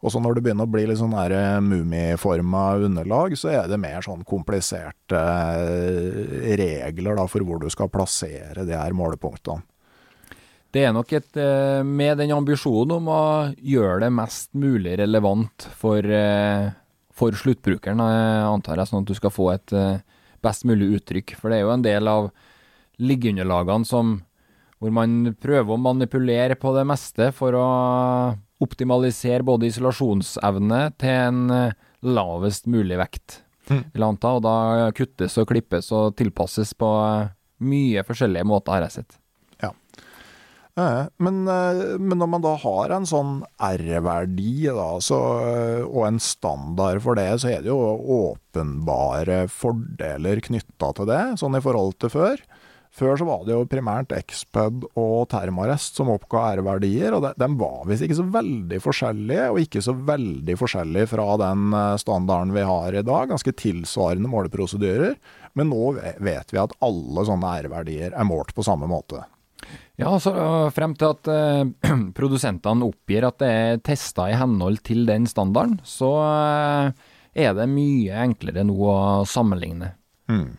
[0.00, 3.80] Og så når det begynner å bli litt sånn eh, mumiforma underlag, så er det
[3.80, 9.66] mer sånn kompliserte eh, regler da, for hvor du skal plassere de her målepunktene.
[10.70, 13.22] Det er nok et eh, Med den ambisjonen om å
[13.58, 16.06] gjøre det mest mulig relevant for,
[17.12, 19.76] for sluttbrukeren, antar jeg, sånn at du skal få et
[20.40, 21.36] best mulig uttrykk.
[21.36, 22.30] For det er jo en del av
[23.00, 24.20] liggeunderlagene som
[24.80, 27.66] hvor man prøver å manipulere på det meste for å
[28.64, 33.86] optimalisere både isolasjonsevne til en eh, lavest mulig vekt, mm.
[33.92, 34.34] vil jeg anta.
[34.36, 37.32] Og da kuttes og klippes og tilpasses på eh,
[37.64, 39.18] mye forskjellige måter, har jeg sett.
[39.64, 39.72] Ja.
[40.76, 47.30] Eh, men, men, når man da har en sånn R-verdi og en standard for det,
[47.42, 47.80] så er det jo
[48.20, 52.44] åpenbare fordeler knytta til det, sånn i forhold til før.
[52.90, 57.48] Før så var det jo primært Xped og Termarest som oppga R-verdier, og de, de
[57.60, 62.54] var visst ikke så veldig forskjellige, og ikke så veldig forskjellige fra den eh, standarden
[62.56, 63.30] vi har i dag.
[63.30, 65.14] Ganske tilsvarende måleprosedyrer.
[65.58, 69.22] Men nå vet vi at alle sånne R-verdier er målt på samme måte.
[70.00, 70.32] Ja, så
[70.74, 71.62] frem til at eh,
[72.18, 77.06] produsentene oppgir at det er testa i henhold til den standarden, så eh,
[77.46, 78.98] er det mye enklere nå å
[79.28, 79.92] sammenligne.
[80.30, 80.58] Mm.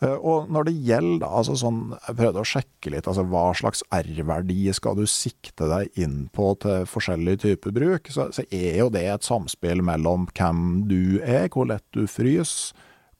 [0.00, 3.82] Eh, og når det gjelder altså sånn, jeg prøvde å sjekke litt, altså hva slags
[3.94, 8.90] R-verdi skal du sikte deg inn på til forskjellige typer bruk, så, så, er jo
[8.94, 12.76] det et samspill mellom hvem du er, hvor lett du fryser,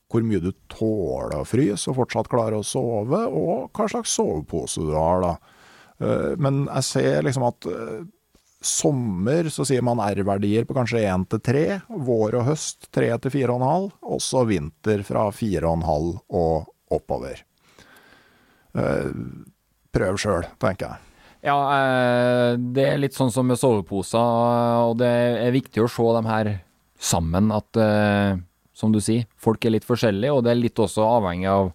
[0.09, 4.81] hvor mye du tåler å fryse og fortsatt klarer å sove, og hva slags sovepose
[4.87, 5.57] du har, da.
[5.99, 7.99] Eh, men jeg ser liksom at eh,
[8.61, 11.65] sommer så sier man R-verdier på kanskje 1 til 3,
[12.07, 17.43] vår og høst 3 til 4,5, og så vinter fra 4,5 og oppover.
[18.75, 19.13] Eh,
[19.95, 21.05] prøv sjøl, tenker jeg.
[21.47, 24.19] Ja, eh, det er litt sånn som med soveposer,
[24.89, 26.51] og det er viktig å se dem her
[26.99, 27.53] sammen.
[27.55, 28.35] At, eh,
[28.75, 31.71] som du sier, folk er litt forskjellige, og det er litt også avhengig av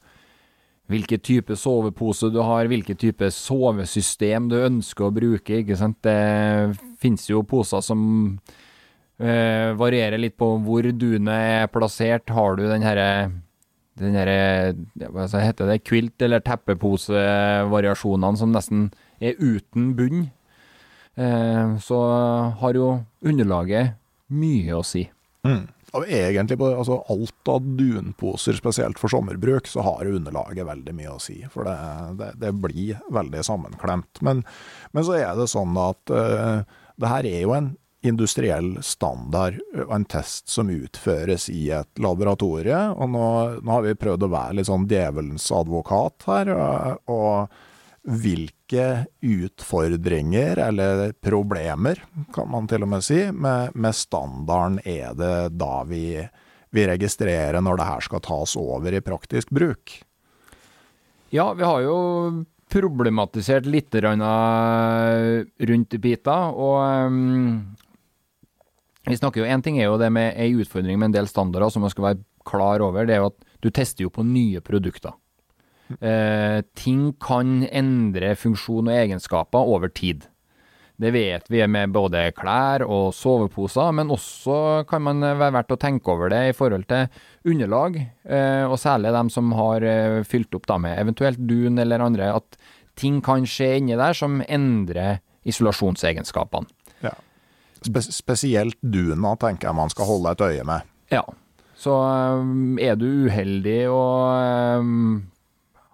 [0.91, 5.63] hvilken type sovepose du har, hvilken type sovesystem du ønsker å bruke.
[5.63, 5.99] ikke sant?
[6.05, 8.03] Det finnes jo poser som
[9.19, 12.29] eh, varierer litt på hvor dunet er plassert.
[12.35, 13.09] Har du den herre
[14.01, 15.85] den herre Hva heter det?
[15.87, 18.89] Quilt- eller teppeposevariasjonene som nesten
[19.23, 20.31] er uten bunn.
[21.17, 22.01] Eh, så
[22.61, 22.89] har jo
[23.23, 23.95] underlaget
[24.35, 25.07] mye å si.
[25.47, 25.69] Mm.
[25.95, 31.15] Og egentlig på altså alt av dunposer, spesielt for sommerbruk, så har underlaget veldig mye
[31.15, 31.39] å si.
[31.53, 31.77] For det,
[32.19, 34.23] det, det blir veldig sammenklemt.
[34.27, 34.43] Men,
[34.91, 36.67] men, så er det sånn at uh,
[36.99, 37.73] det her er jo en
[38.05, 42.81] industriell standard og en test som utføres i et laboratorie.
[42.99, 43.29] Og nå,
[43.65, 46.53] nå har vi prøvd å være litt sånn djevelens advokat her.
[46.53, 47.63] og, og
[48.05, 52.03] hvilke utfordringer, eller problemer,
[52.35, 56.21] kan man til og med si, med, med standarden er det da vi,
[56.71, 60.03] vi, registrerer når det her skal tas over i praktisk bruk?
[61.33, 61.97] Ja, vi har jo
[62.71, 67.75] problematisert litt rundt bita, og um,
[69.05, 71.73] vi snakker jo, En ting er jo det med ei utfordring med en del standarder
[71.73, 73.07] som man skal være klar over.
[73.07, 75.13] Det er jo at du tester jo på nye produkter.
[76.01, 80.25] Eh, ting kan endre funksjon og egenskaper over tid.
[80.97, 85.81] Det vet vi med både klær og soveposer, men også kan man være verdt å
[85.83, 87.09] tenke over det i forhold til
[87.51, 92.05] underlag, eh, og særlig dem som har eh, fylt opp da med eventuelt dun eller
[92.07, 92.59] andre, at
[92.95, 96.71] ting kan skje inni der som endrer isolasjonsegenskapene.
[97.03, 97.17] Ja.
[97.85, 100.87] Spe spesielt duna tenker jeg man skal holde et øye med.
[101.13, 101.27] Ja.
[101.77, 104.87] Så um, er du uheldig og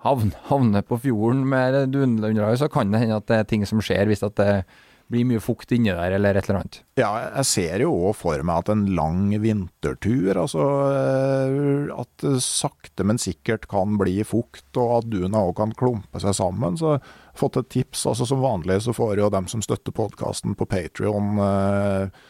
[0.05, 3.83] havne, havne på fjorden med dununderlag, så kan det hende at det er ting som
[3.85, 4.63] skjer hvis det
[5.11, 6.77] blir mye fukt inni der, eller et eller annet.
[7.01, 7.09] Ja,
[7.41, 13.07] jeg ser jo òg for meg at en lang vintertur, altså eh, at det sakte,
[13.07, 16.79] men sikkert kan bli fukt, og at duna òg kan klumpe seg sammen.
[16.79, 17.01] Så
[17.35, 18.07] fått et tips.
[18.07, 22.23] altså Som vanlig så får jo dem som støtter podkasten på Patrion eh,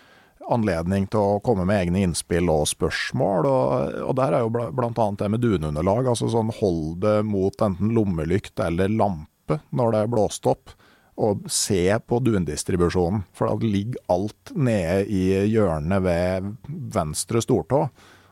[0.52, 3.48] anledning til å komme med egne innspill og spørsmål.
[3.48, 5.08] Og, og der er jo bl.a.
[5.20, 6.10] det med dununderlag.
[6.12, 10.74] altså sånn Hold det mot enten lommelykt eller lampe når det er blåst opp
[11.20, 13.24] og se på dundistribusjonen.
[13.36, 16.48] For da ligger alt nede i hjørnet ved
[16.94, 17.84] venstre stortå.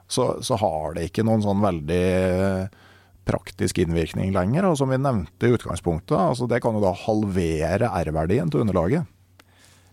[0.09, 2.05] Så, så, har det ikke noen sånn veldig
[3.29, 4.71] praktisk innvirkning lenger.
[4.71, 9.05] Og som vi nevnte i utgangspunktet, altså det kan jo da halvere R-verdien til underlaget.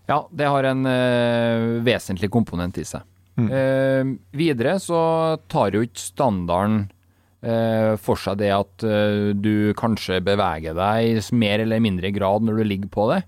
[0.06, 3.02] Ja, det har en uh, vesentlig komponent i seg.
[3.36, 3.48] Mm.
[3.50, 4.98] Uh, videre så
[5.50, 6.84] tar jo ikke standarden
[7.44, 8.86] uh, for seg det at
[9.36, 13.24] du kanskje beveger deg i mer eller mindre grad når du ligger på det.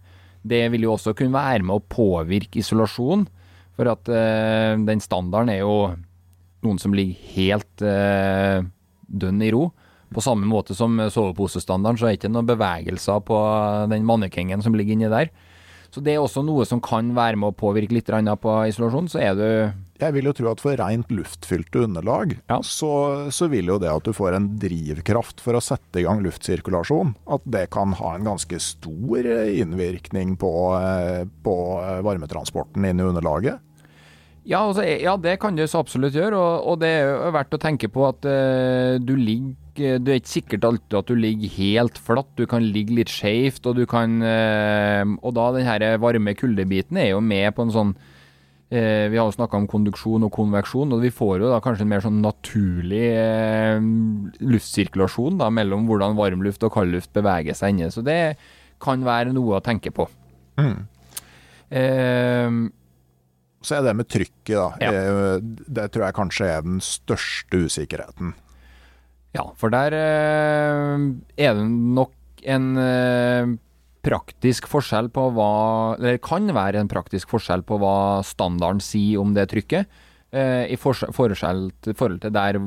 [0.49, 3.26] Det vil jo også kunne være med å påvirke isolasjon,
[3.79, 5.74] for at den standarden er jo
[6.64, 9.68] noen som ligger helt dønn i ro.
[10.14, 13.39] På samme måte som soveposestandarden, så er det ikke noen bevegelser på
[13.93, 15.31] den mannekengen som ligger inni der.
[15.95, 19.09] Så det er også noe som kan være med å påvirke litt på isolasjon.
[19.09, 19.47] Så er du
[19.99, 22.61] Jeg vil jo tro at for rent luftfylte underlag, ja.
[22.62, 26.22] så, så, vil jo det at du får en drivkraft for å sette i gang
[26.22, 31.57] luftsirkulasjon, at det kan ha en ganske stor innvirkning på, eh, på
[32.07, 33.59] varmetransporten inn i underlaget.
[34.49, 37.57] Ja, altså, ja, det kan det så absolutt gjøre, og, og det er jo verdt
[37.59, 39.57] å tenke på at uh, du ligger
[40.01, 43.68] Det er ikke sikkert alltid at du ligger helt flatt, du kan ligge litt skjevt,
[43.68, 47.74] og du kan uh, Og da den her varme kuldebiten er jo med på en
[47.74, 51.61] sånn uh, Vi har jo snakka om konduksjon og konveksjon, og vi får jo da
[51.64, 53.05] kanskje en mer sånn naturlig
[54.40, 57.92] luftsirkulasjon da, mellom hvordan varmluft og kaldluft beveger seg inne.
[57.92, 58.38] Så det
[58.80, 60.09] kan være noe å tenke på.
[60.59, 60.78] Mm.
[63.64, 64.68] Så er det med trykket, da.
[64.82, 64.92] Ja.
[64.92, 68.34] Eh, det tror jeg kanskje er den største usikkerheten.
[69.36, 71.06] Ja, for der eh,
[71.36, 72.14] er det nok
[72.48, 73.50] en eh,
[74.06, 75.50] praktisk forskjell på hva
[75.98, 82.18] Eller kan være en praktisk forskjell på hva standarden sier om det trykket, i forhold
[82.20, 82.59] til der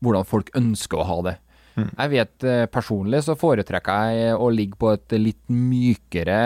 [0.00, 1.34] hvordan folk ønsker å ha det.
[1.76, 1.90] Mm.
[1.90, 6.38] Jeg vet personlig så foretrekker jeg å ligge på et litt mykere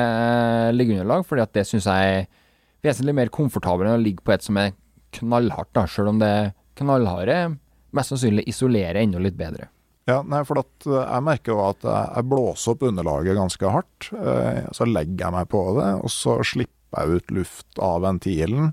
[0.75, 2.27] liggeunderlag, fordi at det syns jeg
[2.85, 4.77] vesentlig mer komfortabel enn å ligge på et som er
[5.19, 7.39] knallhardt, da, selv om det knallharde
[7.97, 9.71] mest sannsynlig isolerer enda litt bedre.
[10.09, 14.11] Ja, nei, for at eh, jeg merker jo at jeg blåser opp underlaget ganske hardt.
[14.17, 18.73] Eh, så legger jeg meg på det, og så slipper jeg ut luft av ventilen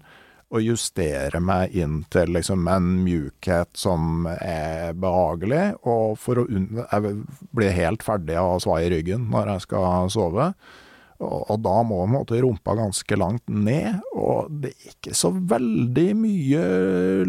[0.55, 5.73] og justerer meg inn til liksom en mjukhet som er behagelig.
[5.89, 6.83] Og for å unn...
[6.85, 7.15] Jeg
[7.57, 10.51] blir helt ferdig av svai i ryggen når jeg skal sove.
[11.23, 16.63] Og, da må måte, rumpa ganske langt ned, og det er ikke så veldig mye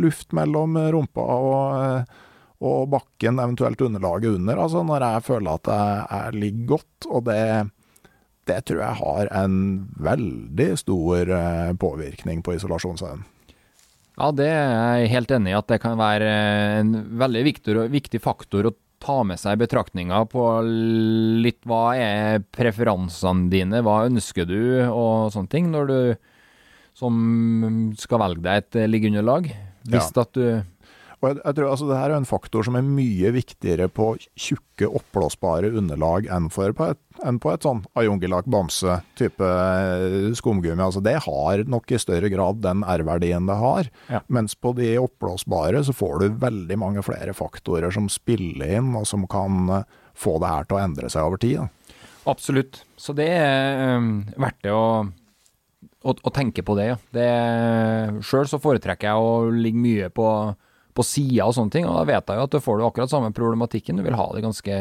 [0.01, 2.17] luft mellom rumpa og,
[2.67, 7.09] og bakken, eventuelt underlaget under, altså når jeg føler at jeg ligger godt.
[7.11, 7.39] Og det,
[8.51, 9.57] det tror jeg har en
[10.03, 13.25] veldig stor eh, påvirkning på isolasjonsevnen.
[14.17, 14.71] Ja, det er
[15.05, 16.29] jeg helt enig i at det kan være
[16.81, 18.77] en veldig viktig, viktig faktor å
[19.07, 25.53] ta med seg betraktninger på litt hva er preferansene dine, hva ønsker du og sånne
[25.53, 25.99] ting, når du
[26.97, 29.51] som skal velge deg et liggeunderlag.
[29.87, 30.25] Hvis ja.
[30.25, 30.47] at du
[31.27, 34.87] og jeg, tror altså det her er en faktor som er mye viktigere på tjukke,
[34.87, 40.85] oppblåsbare underlag enn, på et, enn på et sånn Ayungilak Bamse-type eh, skumgummi.
[40.85, 43.91] Altså det har nok i større grad den R-verdien det har.
[44.13, 44.23] Ja.
[44.33, 49.09] Mens på de oppblåsbare så får du veldig mange flere faktorer som spiller inn, og
[49.11, 51.61] som kan eh, få det her til å endre seg over tid.
[51.61, 52.03] Da.
[52.27, 52.83] Absolutt.
[52.99, 54.87] Så det er um, verdt det å
[56.07, 56.97] å, å, tenke på det, ja.
[58.23, 60.29] Sjøl så foretrekker jeg å ligge mye på
[60.97, 61.87] på sida og sånne ting.
[61.89, 64.01] Og da vet jeg jo at du får du akkurat samme problematikken.
[64.01, 64.81] Du vil ha det ganske,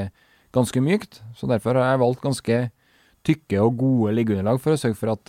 [0.56, 1.22] ganske mykt.
[1.38, 2.60] Så derfor har jeg valgt ganske
[3.26, 5.26] tykke og gode liggeunderlag for å sørge for at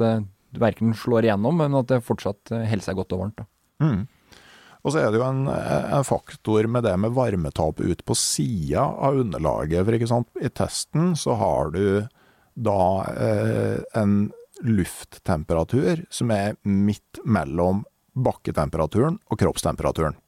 [0.56, 3.42] du verken slår igjennom, men at det fortsatt uh, holder seg godt og varmt.
[3.82, 4.04] Mm.
[4.86, 8.84] Og så er det jo en, en, faktor med det med varmetap ut på sida
[8.86, 9.82] av underlaget.
[9.82, 11.86] For ikke sant, i testen så har du
[12.54, 14.30] da eh, en
[14.62, 17.82] lufttemperatur som er midt mellom
[18.14, 20.14] bakketemperaturen og kroppstemperaturen.
[20.14, 20.22] Ikke sant?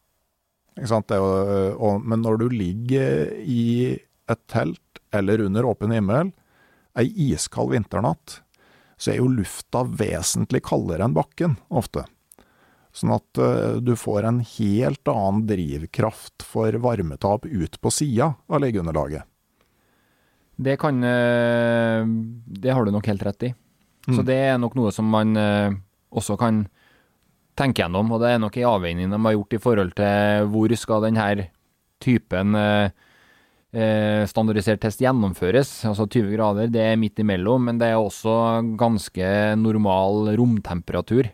[0.67, 0.98] Det er jo,
[1.74, 3.96] og, men når du ligger i
[4.28, 6.32] et telt eller under åpen himmel
[6.98, 8.40] ei iskald vinternatt,
[8.98, 12.04] så er jo lufta vesentlig kaldere enn bakken, ofte.
[12.94, 18.64] Sånn at uh, du får en helt annen drivkraft for varmetap ut på sida av
[18.64, 19.22] liggeunderlaget.
[20.58, 22.02] Det kan uh,
[22.42, 23.52] Det har du nok helt rett i.
[24.08, 24.16] Mm.
[24.16, 26.62] Så det er nok noe som man også kan
[27.58, 30.74] tenke gjennom, og det er nok en avveining de har gjort i forhold til hvor
[30.78, 31.26] skal denne
[32.02, 32.54] typen
[34.30, 35.72] standardisert test gjennomføres.
[35.90, 39.26] Altså 20 grader, det er midt imellom, men det er også ganske
[39.60, 41.28] normal romtemperatur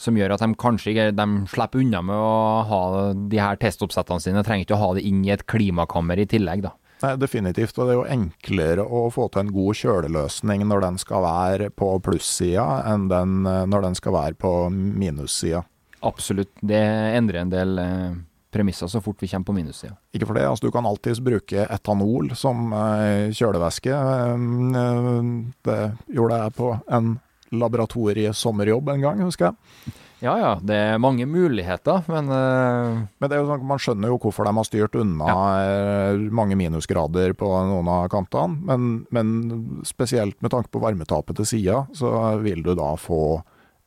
[0.00, 2.80] som gjør at de kanskje de slipper unna med å ha
[3.16, 4.42] de her testoppsettene sine.
[4.44, 6.72] Trenger ikke å ha det inn i et klimakammer i tillegg, da.
[7.02, 11.00] Nei, Definitivt, og det er jo enklere å få til en god kjøleløsning når den
[11.02, 15.66] skal være på plussida, enn den, når den skal være på minussida.
[16.06, 16.80] Absolutt, det
[17.16, 18.16] endrer en del eh,
[18.52, 19.96] premisser så fort vi kommer på minussida.
[20.14, 23.92] Ikke for det, altså du kan alltids bruke etanol som eh, kjølevæske.
[23.92, 25.30] Eh,
[25.68, 25.80] det
[26.16, 27.14] gjorde jeg på en
[27.56, 29.96] laboratoriesommerjobb en gang, husker jeg.
[30.24, 33.02] Ja ja, det er mange muligheter, men uh...
[33.20, 35.42] Men det er jo sånn, man skjønner jo hvorfor de har styrt unna ja.
[35.66, 38.56] Eh, mange minusgrader på noen av kantene.
[38.64, 43.42] Men, men, spesielt med tanke på varmetapet til sida, så vil du da få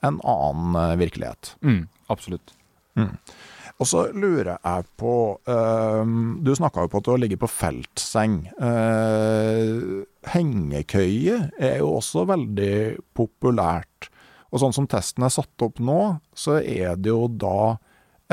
[0.05, 1.55] en annen eh, virkelighet.
[1.65, 2.53] Mm, absolutt.
[2.99, 3.15] Mm.
[3.79, 5.13] Og så lurer jeg på
[5.47, 6.09] uh,
[6.43, 8.41] Du snakka jo på at du har ligget på feltseng.
[8.59, 14.09] Uh, hengekøye er jo også veldig populært.
[14.49, 17.77] Og sånn som testen er satt opp nå, så er det jo da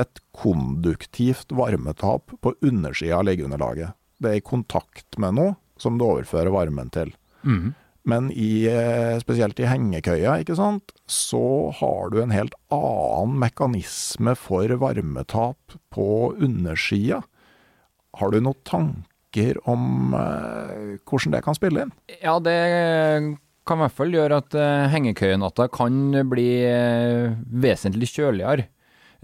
[0.01, 3.97] et konduktivt varmetap på undersida av liggeunderlaget.
[4.21, 7.13] Det er i kontakt med noe som du overfører varmen til.
[7.45, 7.75] Mm.
[8.07, 14.37] Men i, eh, spesielt i hengekøya, ikke sant, så har du en helt annen mekanisme
[14.39, 17.25] for varmetap på undersida.
[18.17, 21.93] Har du noen tanker om eh, hvordan det kan spille inn?
[22.23, 22.57] Ja, det
[23.67, 28.69] kan i hvert fall gjøre at eh, hengekøyenatta kan bli eh, vesentlig kjøligere.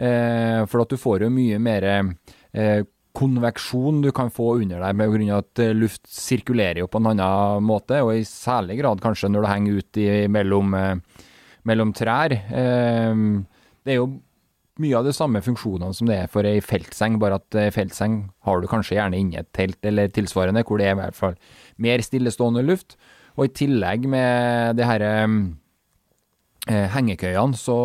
[0.03, 2.83] Eh, for at du får jo mye mer eh,
[3.15, 7.03] konveksjon du kan få under deg med grunn av at eh, luft sirkulerer jo på
[7.03, 11.25] en annen måte, og i særlig grad kanskje når du henger ut i, mellom, eh,
[11.69, 12.35] mellom, trær.
[12.35, 14.11] Det er jo
[14.83, 18.63] mye av de samme funksjonene som det er for ei feltseng, bare at feltseng har
[18.63, 21.37] du kanskje gjerne inni et telt eller tilsvarende, hvor det er i hvert fall
[21.83, 22.97] mer stillestående luft.
[23.39, 27.79] Og i tillegg med de her eh, hengekøyene, så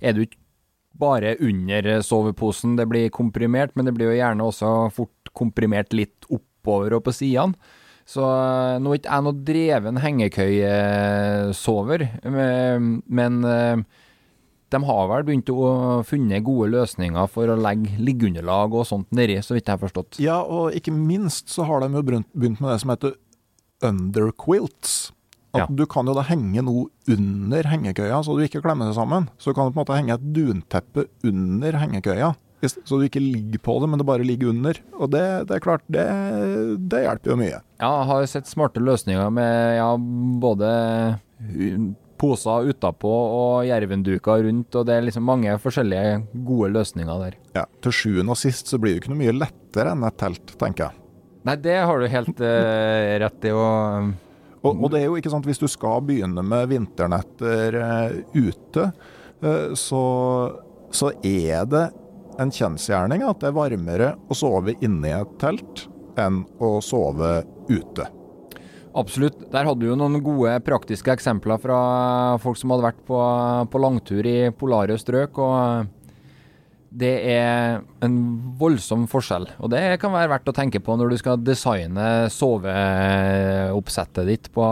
[0.00, 0.40] er du ikke
[1.02, 6.28] bare under soveposen det blir komprimert, men det blir jo gjerne også fort komprimert litt
[6.28, 7.54] oppover og på sidene.
[8.08, 13.76] Så eh, nå er ikke jeg noe dreven hengekøyesover, men eh,
[14.72, 19.36] de har vel begynt å funne gode løsninger for å legge liggeunderlag og sånt nedi,
[19.44, 20.18] så vidt jeg har forstått.
[20.22, 23.12] Ja, og ikke minst så har de jo begynt med det som heter
[23.84, 25.12] underquilts.
[25.52, 25.66] At ja.
[25.68, 29.28] Du kan jo da henge noe under hengekøya, så du ikke klemmer det sammen.
[29.36, 33.20] Så du kan du på en måte henge et dunteppe under hengekøya, så du ikke
[33.20, 34.78] ligger på det, men det bare ligger under.
[34.96, 36.06] Og det, det er klart, det,
[36.88, 37.58] det, hjelper jo mye.
[37.82, 39.90] Ja, jeg har sett smarte løsninger med ja,
[40.42, 40.70] både
[42.22, 47.38] poser utapå og jervenduker rundt, og det er liksom mange forskjellige gode løsninger der.
[47.58, 50.54] Ja, Til sjuende og sist så blir det ikke noe mye lettere enn et telt,
[50.60, 51.01] tenker jeg.
[51.42, 53.54] Nei, det har du helt uh, rett i.
[53.54, 54.12] og
[54.62, 58.84] og, og, det er jo ikke sant, hvis du skal begynne med vinternetter uh, ute,
[59.42, 60.02] uh, så,
[60.94, 61.88] så, er det
[62.40, 65.86] en kjensgjerning at det er varmere å sove inne i et telt
[66.20, 68.06] enn å sove ute.
[68.94, 69.40] Absolutt.
[69.50, 71.80] Der hadde du jo noen gode praktiske eksempler fra
[72.42, 73.18] folk som hadde vært på,
[73.72, 75.40] på langtur i polare strøk.
[75.40, 76.01] og
[76.92, 78.16] det er en
[78.60, 79.46] voldsom forskjell.
[79.64, 84.66] Og det kan være verdt å tenke på når du skal designe soveoppsettet ditt på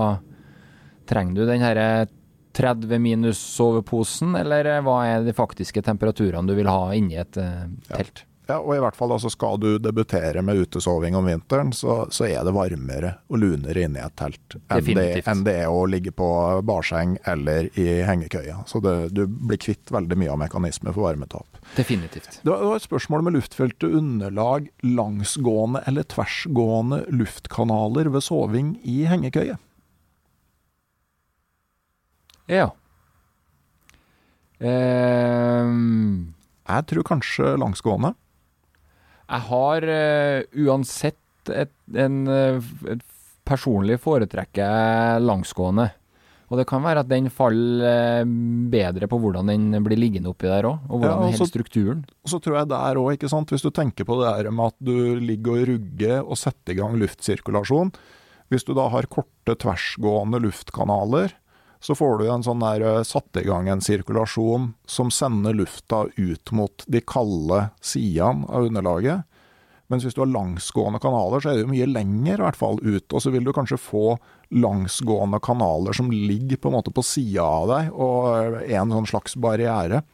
[1.11, 2.07] Trenger du den herre
[2.55, 8.23] 30 minus-soveposen, eller hva er de faktiske temperaturene du vil ha inni et uh, telt?
[8.23, 8.30] Ja.
[8.51, 12.27] Ja, og i hvert fall altså skal du debutere med utesoving om vinteren, så, så
[12.27, 15.85] er det varmere og lunere inne i et telt enn det, enn det, er å
[15.91, 16.29] ligge på
[16.67, 18.65] barseng eller i hengekøya.
[18.71, 21.61] Så det, du blir kvitt veldig mye av mekanismer for varmetap.
[21.77, 22.41] Definitivt.
[22.43, 29.61] Det var et spørsmål med luftfylte underlag, langsgående eller tversgående luftkanaler ved soving i hengekøye.
[32.51, 32.73] Ja.
[34.59, 36.35] Um...
[36.71, 38.13] Jeg tror kanskje langsgående.
[39.31, 41.17] Jeg har uh, uansett
[41.51, 43.01] et, en, eh, et
[43.49, 45.87] personlig foretrekker langsgående.
[46.51, 48.31] Og det kan være at den faller eh,
[48.71, 52.01] bedre på hvordan den blir liggende oppi der òg, og hvordan Ja, og hele strukturen.
[52.27, 54.75] Og så tror jeg der òg, ikke sant, hvis du tenker på det der med
[54.75, 57.95] at du ligger og rugger og setter i gang luftsirkulasjon.
[58.51, 61.37] Hvis du da har korte, tversgående luftkanaler,
[61.81, 66.07] så får du en sånn der eh, satt i gang en sirkulasjon som sender lufta
[66.17, 69.23] ut mot de kalde sidene av underlaget.
[69.91, 72.77] Mens hvis du har langsgående kanaler, så er det jo mye lenger i hvert fall
[72.79, 73.09] ut.
[73.11, 74.19] Og så vil du kanskje få
[74.55, 78.15] langsgående kanaler som ligger på en måte på sida av deg, og
[78.61, 80.05] er en sånn slags barriere.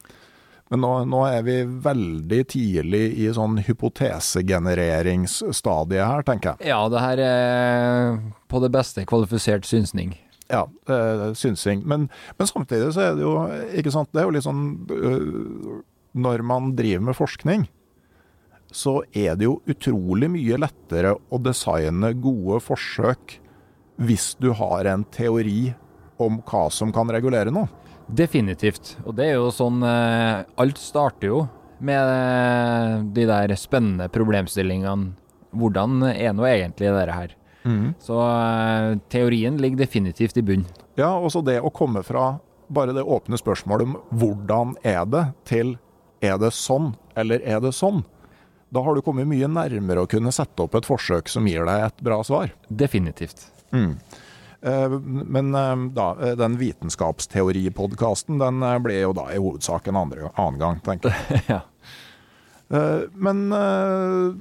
[0.73, 6.67] Men nå, nå er vi veldig tidlig i sånn hypotesegenereringsstadiet her, tenker jeg.
[6.73, 8.17] Ja, det her er
[8.49, 10.11] på det beste kvalifisert synsning.
[10.47, 11.83] Ja, eh, synsing.
[11.85, 13.33] Men, men samtidig så er det jo,
[13.79, 14.61] ikke sant, det er jo litt sånn
[14.95, 15.81] øh,
[16.17, 17.65] Når man driver med forskning,
[18.71, 23.37] så er det jo utrolig mye lettere å designe gode forsøk
[23.97, 25.73] hvis du har en teori
[26.21, 27.69] om hva som kan regulere noe.
[28.07, 28.95] Definitivt.
[29.05, 31.39] Og det er jo sånn eh, Alt starter jo
[31.83, 35.11] med eh, de der spennende problemstillingene.
[35.57, 37.35] Hvordan er nå egentlig dette her?
[38.03, 40.65] Så eh, teorien ligger definitivt i bunn.
[40.97, 42.37] Ja, og så det å komme fra
[42.67, 45.75] bare det åpne spørsmålet om hvordan er det, til
[46.23, 48.03] er det sånn, eller er det sånn?
[48.73, 51.85] Da har du kommet mye nærmere å kunne sette opp et forsøk som gir deg
[51.85, 52.51] et bra svar.
[52.67, 53.45] Definitivt.
[53.71, 53.93] Mm.
[55.05, 60.31] Men eh, da, eh, den vitenskapsteoripodkasten, den blir ble jo da i hovedsak en andre,
[60.35, 61.43] annen gang, tenker jeg.
[61.53, 61.61] ja.
[62.73, 64.33] Eh, Men eh,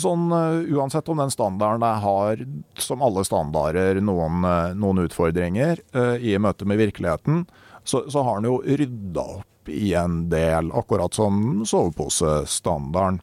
[0.00, 2.42] sånn eh, uansett om den standarden har,
[2.78, 7.46] som alle standarder, noen, eh, noen utfordringer eh, i møte med virkeligheten,
[7.84, 13.20] så, så har den jo rydda opp i en del, akkurat som soveposestandarden.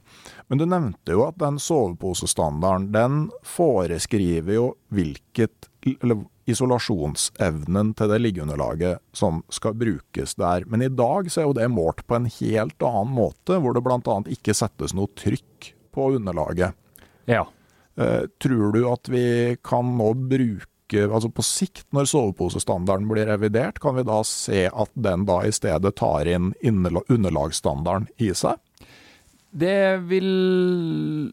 [0.47, 5.67] Men du nevnte jo at den soveposestandarden, den foreskriver jo hvilket
[6.01, 10.65] eller isolasjonsevnen til det liggeunderlaget som skal brukes der.
[10.65, 13.83] Men i dag så er jo det målt på en helt annen måte, hvor det
[13.85, 14.17] bl.a.
[14.33, 16.75] ikke settes noe trykk på underlaget.
[17.27, 17.45] ja.
[17.99, 23.77] Eh, tror du at vi kan nå bruke Altså på sikt, når soveposestandarden blir revidert,
[23.77, 28.57] kan vi da se at den da i stedet tar inn underlagsstandarden i seg?
[29.53, 31.29] Det vil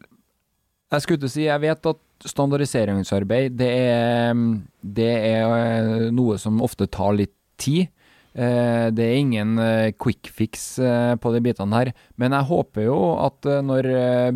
[0.91, 4.45] Jeg skulle ikke si, jeg vet at standardiseringsarbeid, det er,
[4.81, 7.89] det er noe som ofte tar litt tid.
[8.37, 11.89] Eh, Det er ingen eh, quick fix eh, på de bitene her,
[12.21, 13.87] men jeg håper jo at når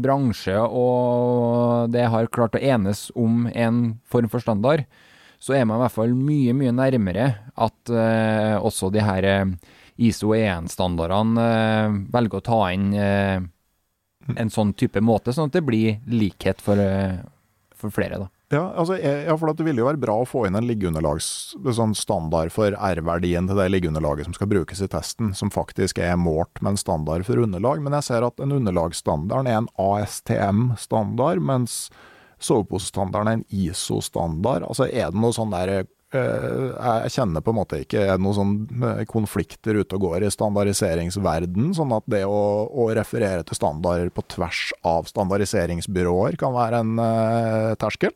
[0.02, 4.88] bransje og det har klart å enes om en form for standard,
[5.42, 7.28] så er man i hvert fall mye, mye nærmere
[7.58, 7.94] at
[8.62, 9.26] også de her
[10.02, 15.98] ISO 1-standardene eh, velger å ta inn en sånn type måte, sånn at det blir
[16.10, 16.78] likhet for,
[17.78, 18.30] for flere, da.
[18.52, 21.94] Ja, altså, ja, for det ville jo være bra å få inn en liggeunderlags sånn
[21.96, 26.60] standard for R-verdien til det liggeunderlaget som skal brukes i testen, som faktisk er målt
[26.60, 27.80] med en standard for underlag.
[27.80, 31.86] Men jeg ser at en underlagsstandard er en ASTM-standard, mens
[32.44, 34.66] soveposestandarden er en ISO-standard.
[34.68, 38.26] Altså er det noe sånn der eh, Jeg kjenner på en måte ikke er det
[38.26, 43.48] noen sånn eh, konflikter ute og går i standardiseringsverden, sånn at det å, å referere
[43.48, 48.12] til standarder på tvers av standardiseringsbyråer kan være en eh, terskel?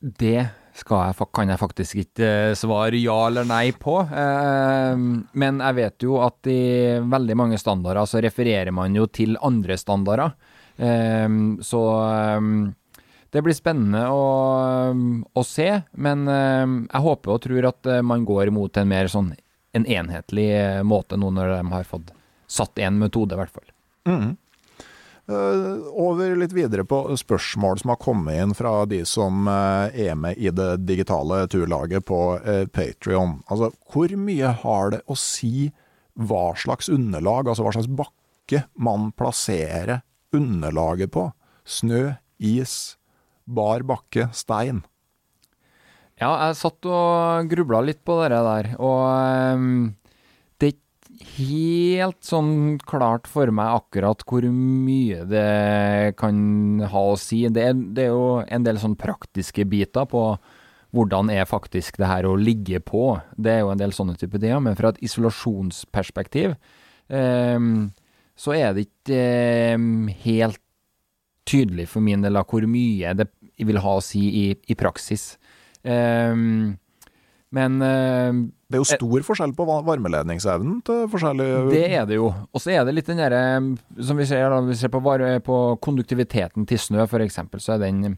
[0.00, 3.96] Det jeg, kan jeg faktisk ikke eh, svare ja eller nei på.
[4.04, 5.04] Eh,
[5.40, 9.78] men jeg vet jo at i veldig mange standarder så refererer man jo til andre
[9.80, 10.36] standarder.
[10.76, 11.28] Eh,
[11.64, 12.50] så eh,
[13.32, 14.28] det blir spennende å,
[15.32, 15.70] å se.
[15.96, 19.32] Men jeg håper og tror at eh, man går mot en mer sånn
[19.76, 22.12] en enhetlig eh, måte nå når de har fått
[22.46, 23.68] satt en metode, i hvert fall.
[24.08, 24.28] Eh,
[25.28, 30.38] over litt videre på spørsmål som har kommet inn fra de som eh, er med
[30.38, 33.40] i det digitale turlaget på uh, Patrion.
[33.50, 35.72] Altså, hvor mye har det å si
[36.16, 40.04] hva slags underlag, altså hva slags bakke man plasserer
[40.36, 41.28] underlaget på?
[41.66, 42.96] Snø, is,
[43.44, 44.84] bar bakke, stein.
[46.16, 49.80] Ja, jeg satt og grubla litt på det der, og ehm,
[50.56, 51.05] det er ikke
[51.36, 57.44] helt sånn klart for meg akkurat hvor mye det kan ha å si.
[57.52, 60.28] Det er, det er jo en del sånn praktiske biter på
[60.96, 63.16] hvordan er faktisk det her å ligge på.
[63.36, 66.54] Det er jo en del sånne typer ting, men fra et isolasjonsperspektiv
[67.08, 67.68] eh,
[68.36, 70.62] så er det ikke eh, helt
[71.46, 73.28] tydelig for min del av hvor mye det
[73.62, 75.36] vil ha å si i, i praksis.
[75.86, 76.34] Eh,
[77.56, 82.32] men ehm, Det er jo stor forskjell på varmeledningsevnen til forskjellige det er det jo.
[82.50, 83.42] Og så er det litt den derre
[84.02, 85.00] Som vi ser, da, vi ser på,
[85.46, 88.16] på konduktiviteten til snø, f.eks., så er den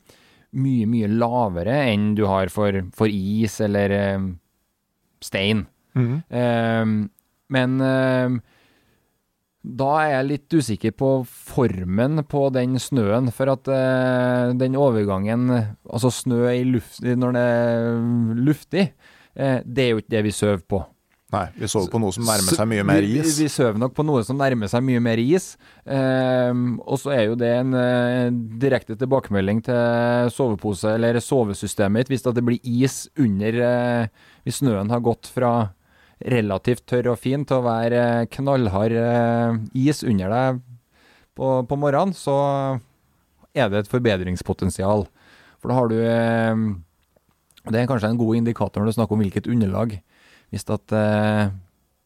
[0.56, 4.28] mye, mye lavere enn du har for, for is eller eh,
[5.20, 5.66] stein.
[5.92, 6.14] Mm.
[6.32, 6.94] Eh,
[7.52, 8.38] men eh,
[9.68, 15.50] da er jeg litt usikker på formen på den snøen, for at eh, den overgangen
[15.52, 18.02] Altså snø i luft, når det er
[18.48, 18.88] luftig,
[19.38, 20.80] det er jo ikke det vi sover på.
[21.28, 23.34] Nei, vi sover på noe som nærmer seg mye mer is.
[23.36, 25.50] Vi, vi sover nok på noe som nærmer seg mye mer is.
[25.84, 28.30] Ehm, og så er jo det en eh,
[28.62, 34.88] direkte tilbakemelding til sovepose, eller sovesystemet ditt, hvis det blir is under eh, Hvis snøen
[34.88, 35.52] har gått fra
[36.24, 40.64] relativt tørr og fin til å være eh, knallhard eh, is under deg
[41.36, 42.38] på, på morgenen, så
[43.52, 45.04] er det et forbedringspotensial.
[45.60, 46.87] For da har du eh, og
[47.66, 49.96] Det er kanskje en god indikator når du snakker om hvilket underlag.
[50.52, 51.48] Hvis at eh,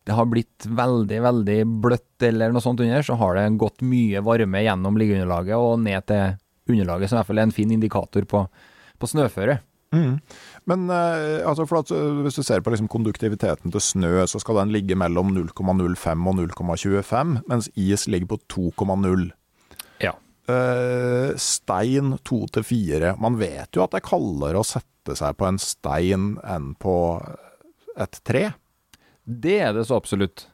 [0.02, 4.22] det har blitt veldig, veldig bløtt eller noe sånt under, så har det gått mye
[4.24, 6.38] varme gjennom liggeunderlaget og ned til
[6.72, 8.46] underlaget, som i hvert fall er en fin indikator på,
[8.98, 9.60] på snøføre.
[9.92, 10.16] Mm.
[10.70, 14.62] Men eh, altså at, eh, hvis du ser på liksom konduktiviteten til snø, så skal
[14.62, 19.28] den ligge mellom 0,05 og 0,25, mens is ligger på 2,0.
[20.50, 23.16] Eh, stein 2 til 4.
[23.22, 26.96] Man vet jo at det er kaldere å sette seg på en stein enn på
[28.00, 28.48] et tre.
[29.22, 30.48] Det er det så absolutt.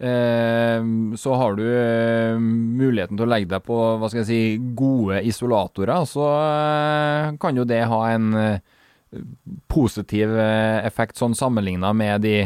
[0.00, 0.80] Eh,
[1.20, 4.42] så har du eh, muligheten til å legge deg på hva skal jeg si,
[4.76, 6.28] gode isolatorer, så
[7.40, 8.30] kan jo det ha en
[9.66, 12.36] positiv effekt sånn sammenligna med de,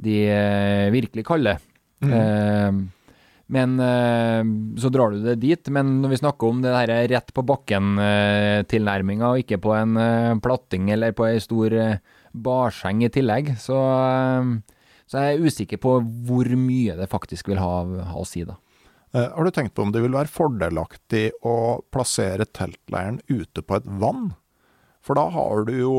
[0.00, 0.18] de
[0.94, 1.58] virkelig kalde.
[2.04, 2.78] Eh,
[3.52, 4.42] men eh,
[4.80, 5.70] så drar du det dit.
[5.72, 10.32] Men når vi snakker om det der rett på bakken-tilnærminga, og ikke på en eh,
[10.44, 11.98] platting eller på ei stor eh,
[12.32, 14.52] barseng i tillegg, så, eh,
[15.10, 18.56] så er jeg usikker på hvor mye det faktisk vil ha, ha å si, da.
[19.14, 23.76] Eh, har du tenkt på om det vil være fordelaktig å plassere teltleiren ute på
[23.78, 24.32] et vann?
[25.04, 25.98] For da har du jo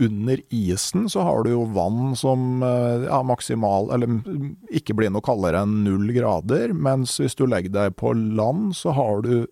[0.00, 5.12] under isen så har du jo vann som eh, ja, maksimal Eller mm, ikke blir
[5.12, 6.74] noe kaldere enn null grader.
[6.74, 9.46] Mens hvis du legger deg på land, så har du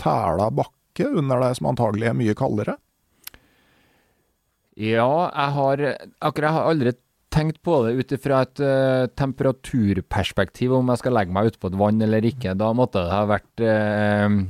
[0.00, 2.76] tæla bakke under deg som antagelig er mye kaldere.
[4.80, 5.84] Ja, jeg har
[6.24, 6.94] akkurat jeg har aldri
[7.30, 11.76] tenkt på det ut ifra et uh, temperaturperspektiv, om jeg skal legge meg utpå et
[11.78, 12.56] vann eller ikke.
[12.58, 14.40] Da måtte det ha vært uh,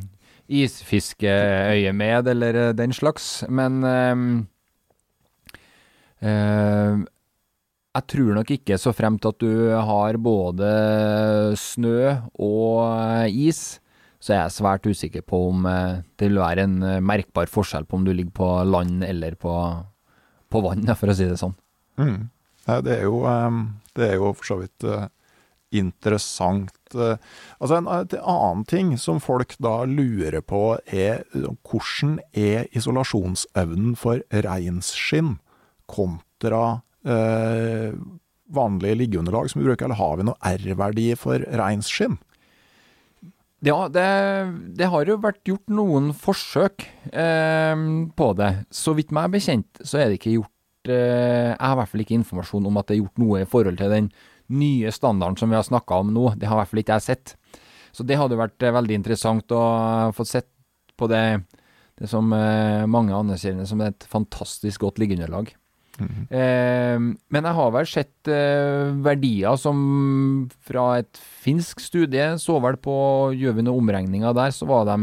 [0.51, 3.45] isfiskeøyemed eller uh, den slags.
[3.49, 4.23] Men eh, eh,
[7.91, 10.69] jeg tror nok ikke så fremt at du har både
[11.59, 13.81] snø og eh, is,
[14.21, 17.89] så jeg er svært usikker på om eh, det vil være en eh, merkbar forskjell
[17.89, 19.55] på om du ligger på land eller på,
[20.53, 21.57] på vann, for å si det sånn.
[22.01, 22.29] Mm.
[22.85, 23.59] Det er jo, eh,
[23.99, 25.09] det er jo for så vidt eh,
[25.81, 26.77] interessant.
[26.95, 27.17] eh,
[27.59, 33.97] Altså En en annen ting som folk da lurer på, er eh, hvordan er isolasjonsevnen
[33.99, 35.39] for reinsskinn
[35.91, 36.65] kontra
[37.05, 37.93] eh,
[38.51, 42.19] vanlige liggeunderlag som vi bruker, eller har vi noe R-verdi for reinskinn?
[43.61, 44.07] Ja, det,
[44.79, 47.83] det har jo vært gjort noen forsøk eh,
[48.17, 48.51] på det.
[48.73, 51.93] Så vidt meg er bekjent, så er det ikke gjort eh, Jeg har i hvert
[51.93, 54.09] fall ikke informasjon om at det er gjort noe i forhold til den
[54.51, 56.31] nye standarden som vi har snakka om nå.
[56.41, 57.35] Det har i hvert fall ikke jeg sett.
[57.93, 59.63] Så det hadde vært eh, veldig interessant å
[60.17, 60.49] få sett
[60.97, 61.25] på det,
[62.01, 65.53] det som eh, mange anerkjenner som et fantastisk godt liggeunderlag.
[66.01, 69.81] Eh, men jeg har vel sett eh, verdier som
[70.67, 72.95] fra et finsk studie, så vel på
[73.37, 74.99] Gjør vi noen omregninger der, så var de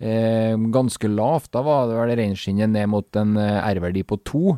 [0.00, 1.50] eh, ganske lavt.
[1.54, 4.56] Da var det vel reinskinnet ned mot en eh, R-verdi på to.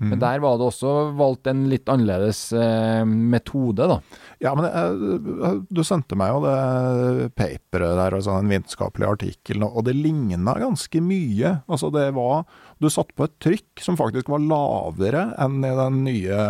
[0.00, 3.98] Men der var det også valgt en litt annerledes eh, metode, da.
[4.40, 9.84] Ja, men eh, du sendte meg jo det paperet der, altså den vitenskapelige artikkelen, og
[9.84, 11.58] det ligna ganske mye.
[11.68, 12.46] Altså det var
[12.80, 16.40] Du satte på et trykk som faktisk var lavere enn i den nye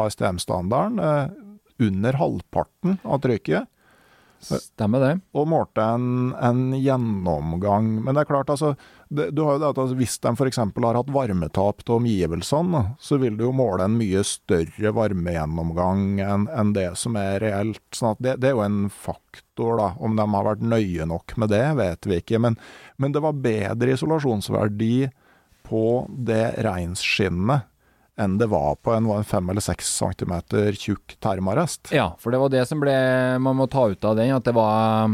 [0.00, 1.02] ASTM-standarden.
[1.02, 1.42] Eh,
[1.78, 3.68] under halvparten av trykket.
[4.40, 5.12] Stemmer det?
[5.36, 7.88] Og målte en, en gjennomgang.
[8.04, 8.74] Men det er klart, altså
[9.08, 10.58] det, Du har jo det at altså, hvis de f.eks.
[10.58, 16.48] har hatt varmetap til omgivelsene, så vil du jo måle en mye større varmegjennomgang enn
[16.50, 17.84] en det som er reelt.
[17.94, 19.92] sånn at det, det er jo en faktor, da.
[20.02, 22.42] Om de har vært nøye nok med det, vet vi ikke.
[22.42, 22.58] Men,
[22.98, 25.08] men det var bedre isolasjonsverdi
[25.66, 25.86] på
[26.26, 27.72] det reinskinnet
[28.16, 31.90] enn det var på en, fem eller seks centimeter tjukk termarest.
[31.92, 32.94] Ja, for det var det som ble
[33.44, 35.12] Man må ta ut av den, at det var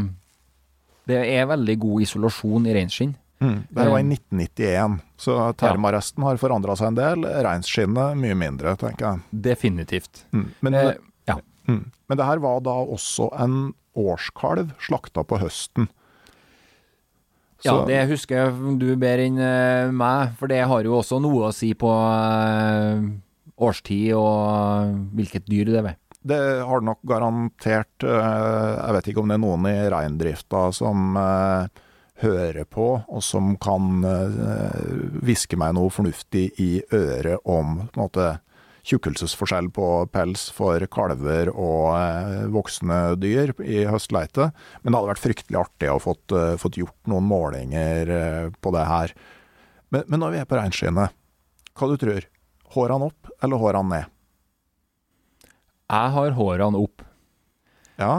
[1.09, 3.17] Det er veldig god isolasjon i reinskinn.
[3.43, 3.57] Mm.
[3.69, 7.25] Det var i 1991, så termaresten har forandra seg en del.
[7.43, 9.41] Reinskinnet mye mindre, tenker jeg.
[9.49, 10.21] Definitivt.
[10.31, 10.45] Mm.
[10.63, 10.93] Men, Eh,
[11.27, 11.35] ja.
[11.67, 11.81] mm.
[12.07, 15.89] Men det her var da også en årskalv slakta på høsten.
[17.63, 21.47] Ja, det husker jeg du bedre enn eh, meg, for det har jo også noe
[21.47, 23.05] å si på eh,
[23.63, 25.95] årstid og hvilket dyr det er.
[26.23, 31.17] Det har nok garantert Jeg vet ikke om det er noen i reindrifta som
[32.23, 34.01] hører på, og som kan
[35.21, 38.27] hviske meg noe fornuftig i øret om på en måte,
[38.83, 44.49] tjukkelsesforskjell på pels for kalver og eh, voksne dyr i høstleite.
[44.81, 48.11] Men det hadde vært fryktelig artig å fått, uh, fått gjort noen målinger
[48.59, 49.15] på det her.
[49.93, 51.15] Men, men, når vi er på reinskinnet,
[51.73, 52.27] hva du tror?
[52.73, 54.11] Hårene opp eller hårene ned?
[55.93, 57.03] Jeg har hårene opp.
[58.01, 58.13] Ja?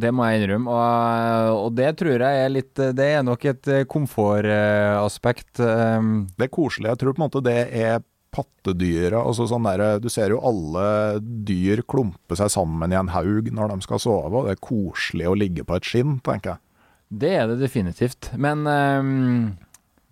[0.00, 3.70] Det må jeg innrømme, og, og, det tror jeg er litt Det er nok et
[3.90, 5.60] komfortaspekt.
[5.60, 6.90] Det er koselig.
[6.90, 11.20] Jeg tror på en måte det er pattedyra altså sånn der, Du ser jo alle
[11.20, 15.30] dyr klumpe seg sammen i en haug når de skal sove, og det er koselig
[15.30, 16.64] å ligge på et skinn, tenker jeg.
[17.10, 18.30] Det er det definitivt.
[18.38, 19.56] Men um,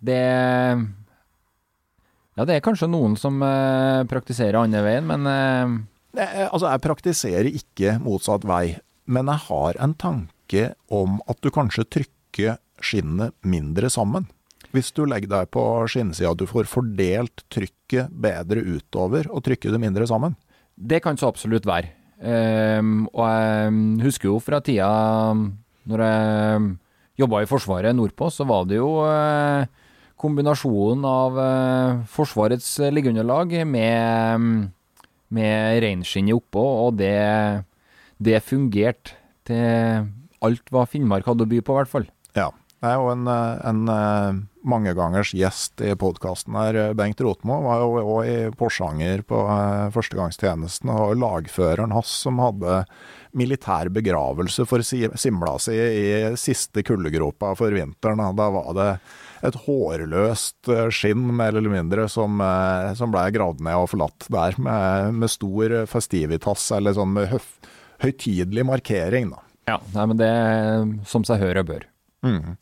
[0.03, 0.19] det
[2.35, 5.79] Ja, det er kanskje noen som uh, praktiserer andre veien, men uh,
[6.19, 8.79] Altså, jeg praktiserer ikke motsatt vei,
[9.09, 14.27] men jeg har en tanke om at du kanskje trykker skinnet mindre sammen.
[14.75, 19.81] Hvis du legger deg på skinnsida, du får fordelt trykket bedre utover og trykker det
[19.81, 20.35] mindre sammen?
[20.77, 21.95] Det kan så absolutt være.
[22.19, 24.87] Um, og jeg husker jo fra tida
[25.89, 26.63] når jeg
[27.23, 29.63] jobba i Forsvaret nordpå, så var det jo uh,
[30.19, 34.69] kombinasjonen av uh, Forsvarets liggeunderlag med,
[35.33, 37.15] med reinskinnet oppå, og det,
[38.19, 39.15] det fungerte
[39.47, 40.09] til
[40.45, 42.09] alt hva Finnmark hadde å by på, i hvert fall.
[42.37, 42.51] Ja.
[42.79, 43.79] Jeg er jo en, en
[44.65, 50.91] mangegangers gjest i podkasten her, Bengt Rotmo, var jo òg i Porsanger på eh, førstegangstjenesten.
[50.91, 52.83] Og lagføreren hans som hadde
[53.37, 58.23] militær begravelse for simla si i siste kuldegropa for vinteren.
[58.37, 58.89] Da var det
[59.47, 64.27] et hårløst eh, skinn, mer eller mindre, som, eh, som ble gravd ned og forlatt
[64.31, 64.59] der.
[64.59, 67.53] Med, med stor festivitas, eller sånn med høf,
[68.03, 69.45] høytidelig markering, da.
[69.69, 71.85] Ja, nei, men det er som seg hør og bør.
[72.25, 72.57] Mm.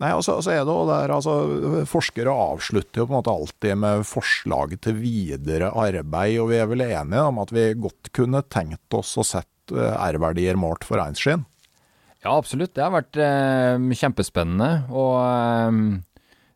[0.00, 4.06] Nei, altså, altså er det der, altså, Forskere avslutter jo på en måte alltid med
[4.08, 8.96] forslag til videre arbeid, og vi er vel enige om at vi godt kunne tenkt
[8.96, 11.44] oss å sett eh, R-verdier målt for reinskinn?
[12.20, 12.72] Ja, absolutt.
[12.76, 14.70] Det har vært eh, kjempespennende.
[14.88, 15.82] Og eh,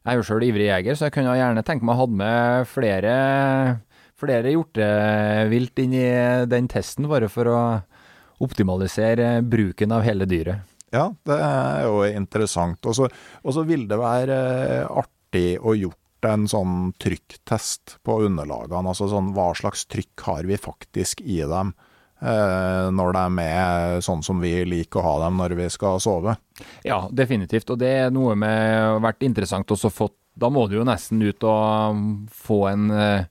[0.05, 2.71] jeg er jo sjøl ivrig jeger, så jeg kunne gjerne tenke meg å ha med
[2.73, 3.15] flere,
[4.21, 6.09] flere hjortevilt inn i
[6.49, 7.61] den testen, bare for å
[8.45, 10.71] optimalisere bruken av hele dyret.
[10.95, 12.85] Ja, det er jo interessant.
[12.87, 14.39] Og så vil det være
[14.85, 18.87] eh, artig å gjort en sånn trykktest på underlagene.
[18.93, 21.75] Altså sånn hva slags trykk har vi faktisk i dem
[22.23, 26.37] eh, når de er sånn som vi liker å ha dem når vi skal sove?
[26.87, 27.75] Ja, definitivt.
[27.75, 31.45] Og det er noe med vært interessant også fått Da må du jo nesten ut
[31.47, 33.27] og um, få en eh,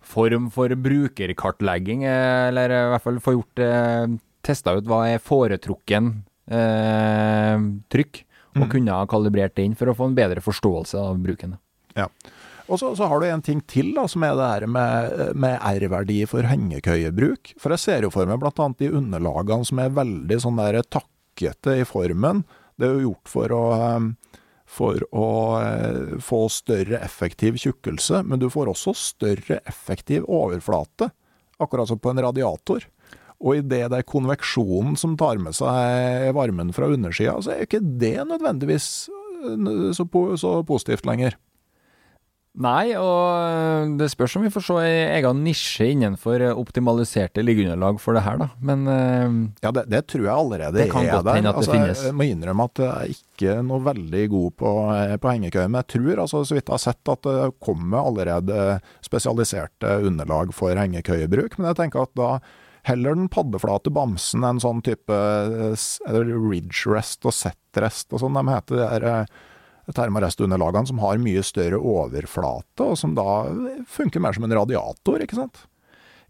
[0.00, 3.60] form for brukerkartlegging, eller i hvert fall få gjort
[4.46, 6.12] testa ut hva er foretrukken
[6.46, 8.22] eh, trykk,
[8.56, 8.72] og mm.
[8.72, 11.56] kunne ha kalibrert det inn for å få en bedre forståelse av bruken.
[11.96, 12.08] Ja.
[12.66, 15.58] Og så, så, har du en ting til, da, som er det her med, med
[15.62, 17.54] R-verdi for hengekøyebruk.
[17.62, 18.70] For jeg ser jo for meg bl.a.
[18.80, 22.42] de underlagene som er veldig sånn der takkete i formen.
[22.76, 25.28] Det er jo gjort for å, eh, for å
[25.60, 31.12] eh, få større effektiv tjukkelse, men du får også større effektiv overflate.
[31.62, 32.82] Akkurat som på en radiator.
[33.42, 37.82] Og i det er konveksjonen som tar med seg varmen fra undersida, så er ikke
[37.84, 40.06] det nødvendigvis så, så,
[40.40, 41.36] så positivt lenger.
[42.56, 48.16] Nei, og det spørs om vi får se ei egen nisje innenfor optimaliserte liggeunderlag for
[48.16, 48.46] det her, da.
[48.64, 51.42] Men øh, Ja, det, det tror jeg allerede det kan er godt der.
[51.42, 52.04] At altså, det finnes.
[52.08, 54.72] Jeg må innrømme at jeg er ikke noe veldig god på,
[55.20, 58.62] på hengekøye, men jeg tror, altså, så vidt jeg har sett, at det kommer allerede
[59.04, 61.58] spesialiserte underlag for hengekøyebruk.
[61.60, 62.30] Men jeg tenker at da
[62.86, 65.18] heller den paddeflate bamsen enn sånn type
[66.06, 68.38] ridge rest og set rest og sånn.
[68.38, 69.32] De heter de her eh,
[69.96, 73.46] termarest-underlagene som har mye større overflate, og som da
[73.90, 75.66] funker mer som en radiator, ikke sant?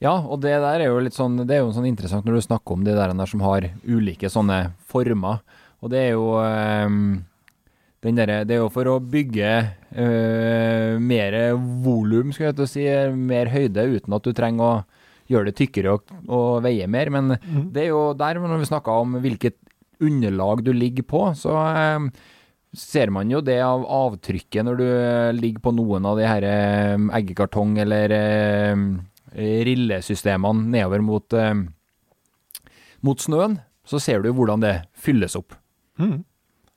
[0.03, 2.45] Ja, og det der er jo litt sånn Det er jo sånn interessant når du
[2.45, 5.41] snakker om de der, der som har ulike sånne former.
[5.81, 7.25] Og det er jo um,
[8.05, 9.53] der, Det er jo for å bygge
[9.97, 11.39] øh, mer
[11.83, 12.85] volum, skal jeg si,
[13.17, 14.75] mer høyde, uten at du trenger å
[15.31, 17.11] gjøre det tykkere og, og veie mer.
[17.14, 17.70] Men mm.
[17.74, 19.59] det er jo der, når vi snakker om hvilket
[20.03, 22.09] underlag du ligger på, så eh,
[22.77, 26.47] ser man jo det av avtrykket når du eh, ligger på noen av de her
[26.47, 28.87] eh, eggekartong- eller eh,
[29.68, 31.55] rillesystemene nedover mot, eh,
[33.05, 33.61] mot snøen.
[33.87, 35.55] Så ser du hvordan det fylles opp.
[36.01, 36.24] Mm.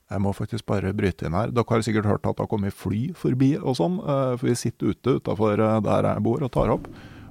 [0.10, 1.52] Jeg må faktisk bare bryte inn her.
[1.54, 4.58] Dere har sikkert hørt at det har kommet fly forbi og sånn, eh, for vi
[4.58, 6.88] sitter ute utafor der jeg bor og tar opp.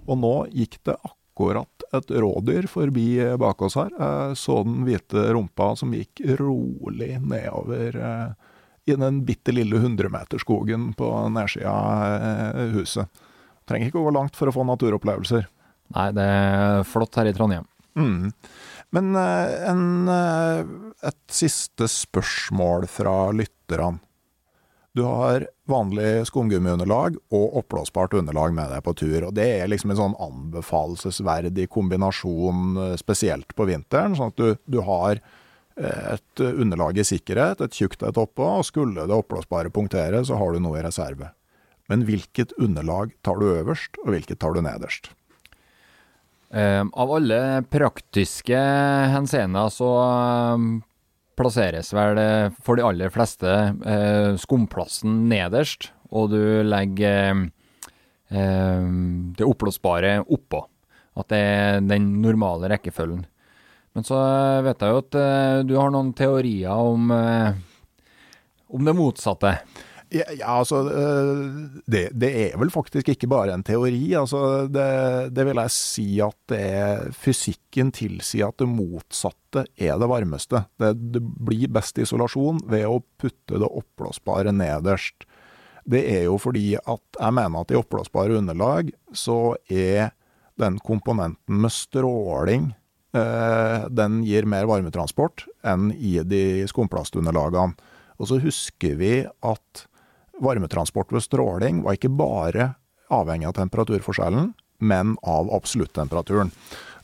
[0.08, 3.08] Og nå gikk det akkurat et rådyr forbi
[3.40, 3.92] bak oss her.
[3.94, 8.54] Jeg så den hvite rumpa som gikk rolig nedover eh,
[8.88, 13.22] i den bitte lille hundremeterskogen på nedsida av huset.
[13.68, 15.44] Trenger ikke gå langt for å få naturopplevelser.
[15.96, 17.68] Nei, det er flott her i Trondheim.
[17.98, 18.32] Mm.
[18.96, 24.00] Men en, et siste spørsmål fra lytterne.
[24.96, 29.28] Du har vanlig skumgummiunderlag og oppblåsbart underlag med deg på tur.
[29.28, 34.16] og Det er liksom en sånn anbefalesverdig kombinasjon, spesielt på vinteren.
[34.18, 35.20] Sånn at du, du har
[35.78, 40.56] et underlag i sikkerhet, et tjukt et oppå, og skulle det oppblåsbare punktere, så har
[40.56, 41.30] du noe i reserve.
[41.88, 45.10] Men hvilket underlag tar du øverst, og hvilket tar du nederst?
[46.48, 48.58] Uh, av alle praktiske
[49.12, 49.88] henseender så
[50.56, 50.62] uh,
[51.38, 53.54] plasseres vel uh, for de aller fleste
[54.42, 57.48] skumplassen nederst, og du legger
[58.28, 60.58] det oppblåsbare oppå.
[61.16, 63.22] At det er den normale rekkefølgen.
[63.96, 64.18] Men så
[64.66, 65.16] vet jeg jo at
[65.64, 69.54] du har noen teorier om, om det motsatte.
[70.08, 70.82] Ja, altså
[71.84, 74.14] det, det, er vel faktisk ikke bare en teori.
[74.16, 74.86] Altså det,
[75.36, 80.64] det vil jeg si at det er Fysikken tilsier at det motsatte er det varmeste.
[80.80, 85.28] Det, det blir best isolasjon ved å putte det oppblåsbare nederst.
[85.88, 90.14] Det er jo fordi at jeg mener at i oppblåsbare underlag så er
[90.58, 92.72] den komponenten med stråling
[93.16, 97.76] eh, den gir mer varmetransport enn i de skumplastunderlagene.
[98.18, 99.84] Og så husker vi at
[100.44, 102.72] varmetransport ved stråling var ikke bare
[103.14, 106.52] avhengig av temperaturforskjellen, men av absoluttemperaturen.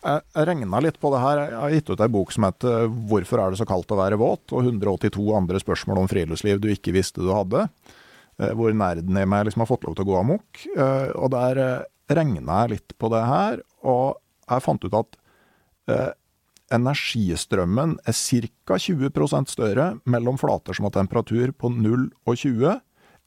[0.05, 1.39] Jeg regna litt på det her.
[1.41, 4.21] Jeg har gitt ut ei bok som heter 'Hvorfor er det så kaldt å være
[4.21, 7.69] våt?' og 182 andre spørsmål om friluftsliv du ikke visste du hadde.
[8.39, 10.65] Eh, hvor nerden i meg liksom har fått lov til å gå amok.
[10.75, 14.19] Eh, og der eh, regna jeg litt på det her, og
[14.49, 15.21] jeg fant ut at
[16.73, 18.77] energistrømmen er ca.
[18.81, 22.81] 20% større mellom flater som har temperatur på 0 og 20,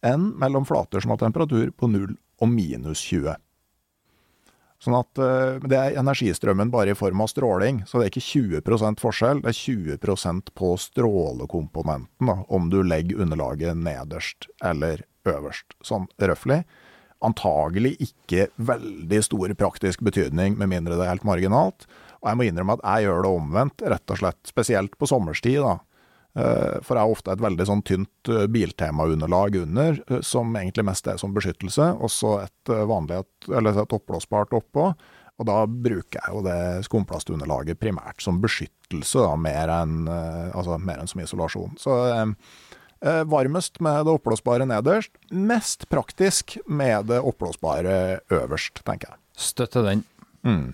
[0.07, 3.35] enn mellom flater som har temperatur på 0 og minus 20.
[4.83, 8.61] Sånn at uh, Det er energistrømmen bare i form av stråling, så det er ikke
[8.61, 9.41] 20% forskjell.
[9.43, 9.61] Det er
[9.97, 16.61] 20% på strålekomponenten, da, om du legger underlaget nederst eller øverst, sånn røftlig.
[17.25, 21.87] Antagelig ikke veldig stor praktisk betydning, med mindre det er helt marginalt.
[22.21, 24.39] Og jeg må innrømme at jeg gjør det omvendt, rett og slett.
[24.45, 25.79] Spesielt på sommerstid, da.
[26.38, 30.85] Eh, for det er ofte et veldig sånn tynt eh, biltemaunderlag under, eh, som egentlig
[30.85, 34.91] mest er som beskyttelse, og så et vanlig, eller et oppblåsbart oppå.
[35.38, 41.03] Og da bruker jeg jo det skumplastunderlaget primært som beskyttelse, da, mer enn altså, mer
[41.03, 41.75] enn som isolasjon.
[41.77, 49.21] Så eh, varmest med det oppblåsbare nederst, mest praktisk med det oppblåsbare øverst, tenker jeg.
[49.38, 50.01] Støtter den.
[50.41, 50.73] Mm.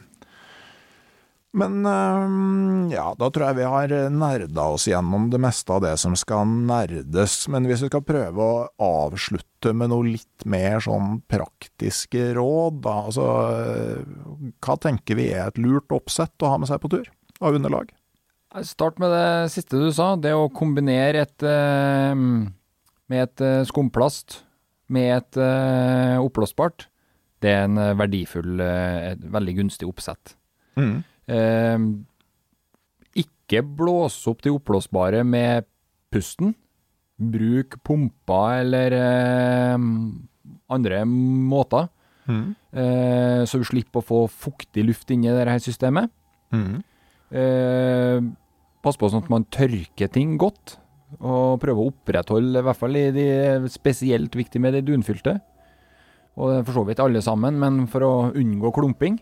[1.53, 5.93] Men ehm, ja, da tror jeg vi har nerda oss gjennom det meste av det
[6.01, 7.43] som skal nerdes.
[7.53, 12.95] Men hvis vi skal prøve å avslutte med noe litt mer sånn praktiske råd, da.
[13.05, 13.27] Altså,
[14.65, 17.11] hva tenker vi er et lurt oppsett å ha med seg på tur
[17.43, 17.93] av underlag?
[18.65, 20.13] Start med det siste du sa.
[20.17, 24.41] Det å kombinere et eh, med et eh, skumplast
[24.93, 26.89] med et eh, oppblåsbart.
[27.43, 30.37] Det er en verdifull, et veldig gunstig oppsett.
[30.79, 31.01] Mm.
[31.27, 31.77] Eh,
[33.23, 35.67] ikke blås opp de oppblåsbare med
[36.13, 36.53] pusten.
[37.17, 39.77] Bruk pumper eller eh,
[40.73, 41.89] andre måter.
[42.25, 42.55] Mm.
[42.71, 46.11] Eh, så du slipper å få fuktig luft inn i dette systemet.
[46.53, 46.79] Mm.
[47.33, 48.19] Eh,
[48.83, 50.77] pass på sånn at man tørker ting godt.
[51.21, 53.27] Og prøver å opprettholde, i hvert fall i de
[53.69, 55.37] spesielt viktige med de dunfylte.
[56.41, 59.19] Og det for så vidt alle sammen, men for å unngå klumping.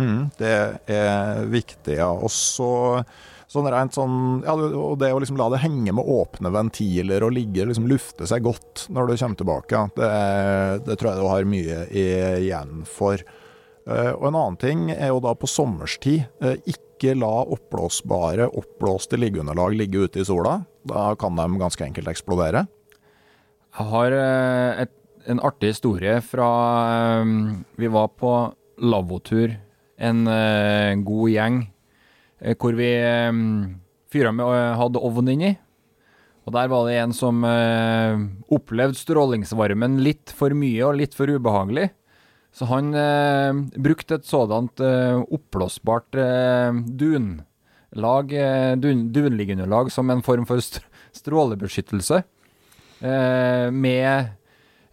[0.00, 0.54] Mm, det
[0.90, 2.10] er viktig, ja.
[2.10, 3.04] Og så
[3.54, 7.34] sånn rent sånn Ja, og det å liksom la det henge med åpne ventiler og
[7.36, 10.10] ligge liksom lufte seg godt når du kommer tilbake, det,
[10.88, 13.22] det tror jeg du har mye igjen for.
[13.84, 16.24] Eh, og en annen ting er jo da på sommerstid.
[16.42, 20.62] Eh, ikke la oppblåsbare, oppblåste liggeunderlag ligge ute i sola.
[20.88, 22.64] Da kan de ganske enkelt eksplodere.
[23.74, 24.94] Jeg har eh, et,
[25.28, 26.48] en artig historie fra
[27.24, 28.32] Vi var på
[28.84, 29.54] lavvotur
[30.04, 32.90] en uh, god gjeng uh, hvor vi
[33.30, 33.44] um,
[34.12, 34.46] fyra med
[34.78, 35.54] hadde ovn inni.
[36.44, 37.40] Og der var det en som
[38.52, 41.86] opplevde strålingsvarmen litt for mye og litt for ubehagelig.
[42.52, 42.92] Så han
[43.80, 46.12] brukte et sådant oppblåsbart
[47.00, 48.36] dunlag,
[48.76, 50.84] dun, dunliggeunderlag, som en form for st
[51.16, 52.20] strålebeskyttelse.
[53.72, 54.43] med Eh,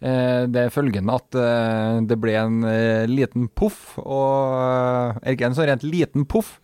[0.02, 4.56] det er følgende at eh, det ble en eh, liten poff, og
[5.22, 6.56] eh, Ikke en sånn rent liten poff,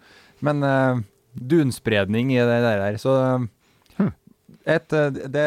[0.42, 1.04] men eh,
[1.38, 2.98] dunspredning i det der.
[2.98, 3.14] Så
[4.68, 5.44] et, eh, det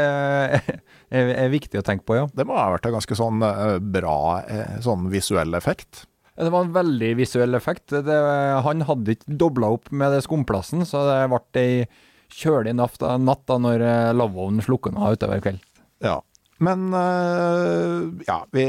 [1.13, 2.29] er, viktig å tenke på, ja.
[2.33, 6.05] Det må ha vært en ganske sånn eh, bra eh, sånn visuell effekt.
[6.41, 7.91] Det var en veldig visuell effekt.
[7.91, 8.17] Det,
[8.65, 11.83] han hadde ikke dobla opp med det skumplassen, så det ble ei
[12.31, 13.83] kjølig natt, da når
[14.15, 15.61] lavvoen slukna utover kveld.
[16.01, 16.21] Ja.
[16.61, 18.67] Men øh, ja, vi,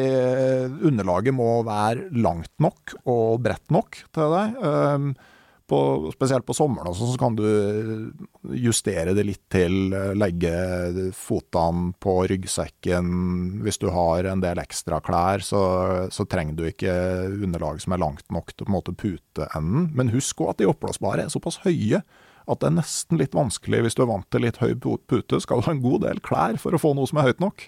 [0.88, 4.56] underlaget må være langt nok og bredt nok til deg.
[4.64, 5.12] Um,
[5.72, 7.44] på, spesielt på sommeren også, så kan du
[8.58, 9.94] justere det litt til.
[10.18, 13.06] Legge fotene på ryggsekken.
[13.64, 15.62] Hvis du har en del ekstra klær, så,
[16.12, 16.92] så trenger du ikke
[17.38, 19.48] underlag som er langt nok til på en måte.
[19.96, 22.02] Men husk òg at de oppblåsbare er såpass høye
[22.50, 25.40] at det er nesten litt vanskelig hvis du er vant til litt høy pute.
[25.42, 27.66] Skal du ha en god del klær for å få noe som er høyt nok?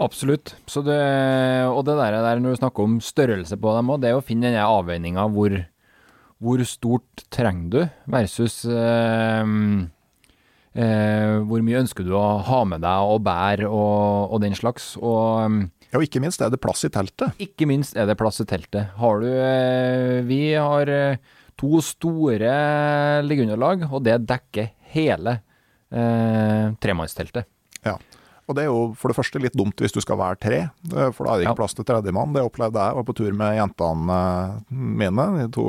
[0.00, 0.54] Absolutt.
[0.64, 1.00] Det,
[1.68, 4.24] og det der, der, når du snakker om størrelse på dem òg, det er å
[4.24, 5.56] finne denne avveininga hvor,
[6.40, 9.44] hvor stort trenger du, versus eh,
[10.72, 14.94] eh, hvor mye ønsker du å ha med deg og bære og, og den slags.
[14.96, 17.36] Og ja, og ikke minst er det plass i teltet.
[17.42, 18.92] Ikke minst er det plass i teltet.
[19.00, 21.20] Har du eh, Vi har eh,
[21.60, 22.52] to store
[23.26, 25.40] liggeunderlag, og det dekker hele
[25.92, 27.48] eh, tremannsteltet.
[27.84, 27.98] Ja.
[28.50, 31.10] Og det er jo for det første litt dumt hvis du skal være tre, eh,
[31.14, 31.60] for da er det ikke ja.
[31.60, 32.34] plass til tredjemann.
[32.34, 32.90] Det opplevde jeg.
[32.90, 35.66] Jeg var på tur med jentene eh, mine, de to,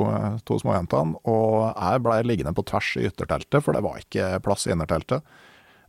[0.48, 4.66] to småjentene, og jeg blei liggende på tvers i ytterteltet, for det var ikke plass
[4.66, 5.36] i innerteltet.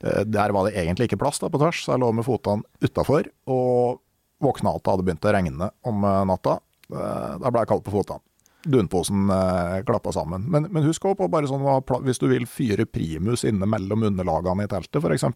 [0.04, 2.86] Eh, der var det egentlig ikke plass da på tvers, så jeg lå med fotene
[2.86, 4.04] utafor, og
[4.44, 6.60] våkna at det hadde begynt å regne om natta.
[6.92, 8.22] Da ble jeg kald på fotene
[8.64, 10.46] dunposen eh, klappa sammen.
[10.52, 11.66] Men, men husk også på bare sånn
[12.06, 15.28] hvis du vil fyre primus inne mellom underlagene i teltet, f.eks.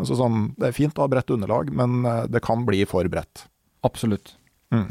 [0.00, 3.08] Altså sånn, det er fint å ha bredt underlag, men eh, det kan bli for
[3.12, 3.46] bredt.
[3.86, 4.36] Absolutt.
[4.72, 4.88] Mm.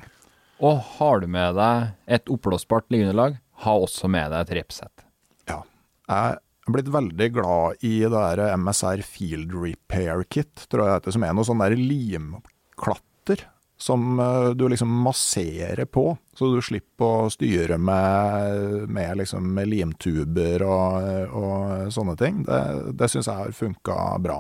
[0.61, 5.05] Og har du med deg et oppblåsbart liggeunderlag, ha også med deg et repsett.
[5.49, 5.61] Ja.
[6.09, 10.99] Jeg er blitt veldig glad i det der MSR Field Repair Kit, tror jeg det
[10.99, 13.45] heter, som er noe sånn der limklatter
[13.81, 19.71] som eh, du liksom masserer på, så du slipper å styre med, med, liksom, med
[19.71, 22.43] limtuber og, og, sånne ting.
[22.45, 22.61] Det,
[22.99, 24.37] det syns jeg har funka bra.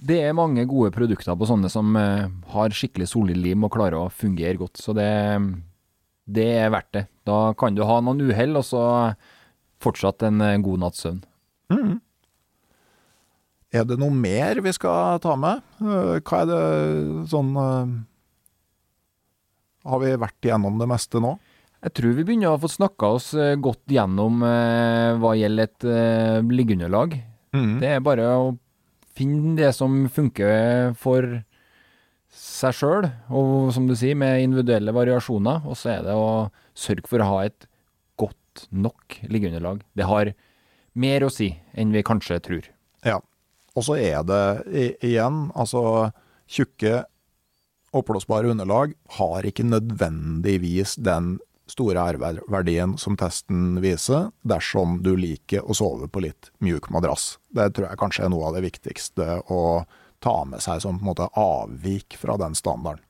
[0.00, 3.98] Det er mange gode produkter på sånne som uh, har skikkelig solid lim og klarer
[4.00, 5.10] å fungere godt, så det,
[6.24, 7.06] det er verdt det.
[7.28, 8.84] Da kan du ha noen uhell, og så
[9.84, 11.20] fortsatt en uh, god natts søvn.
[11.68, 11.98] Mm.
[13.76, 15.60] Er det noe mer vi skal ta med?
[15.78, 16.62] Hva er det
[17.30, 17.52] sånn
[19.86, 21.36] har vi vært igjennom det meste nå?
[21.80, 25.86] Jeg tror vi begynner å få snakka oss eh, godt gjennom eh, hva gjelder et
[25.88, 27.14] eh, liggeunderlag.
[27.56, 27.78] Mm.
[27.80, 28.50] Det er bare å
[29.16, 31.40] finne det som funker for
[32.30, 35.64] seg sjøl, og som du sier, med individuelle variasjoner.
[35.64, 37.66] Og så er det å sørge for å ha et
[38.20, 39.80] godt nok liggeunderlag.
[39.96, 40.34] Det har
[41.00, 42.68] mer å si enn vi kanskje tror.
[43.08, 43.18] Ja.
[43.72, 44.44] Og så er det
[45.06, 46.10] igjen, altså
[46.50, 47.06] tjukke
[47.90, 51.38] Oppblåsbare underlag har ikke nødvendigvis den
[51.70, 57.36] store R-verdien som testen viser, dersom du liker å sove på litt mjuk madrass.
[57.50, 59.62] Det tror jeg kanskje er noe av det viktigste å
[60.22, 63.02] ta med seg som på en måte avvik fra den standarden.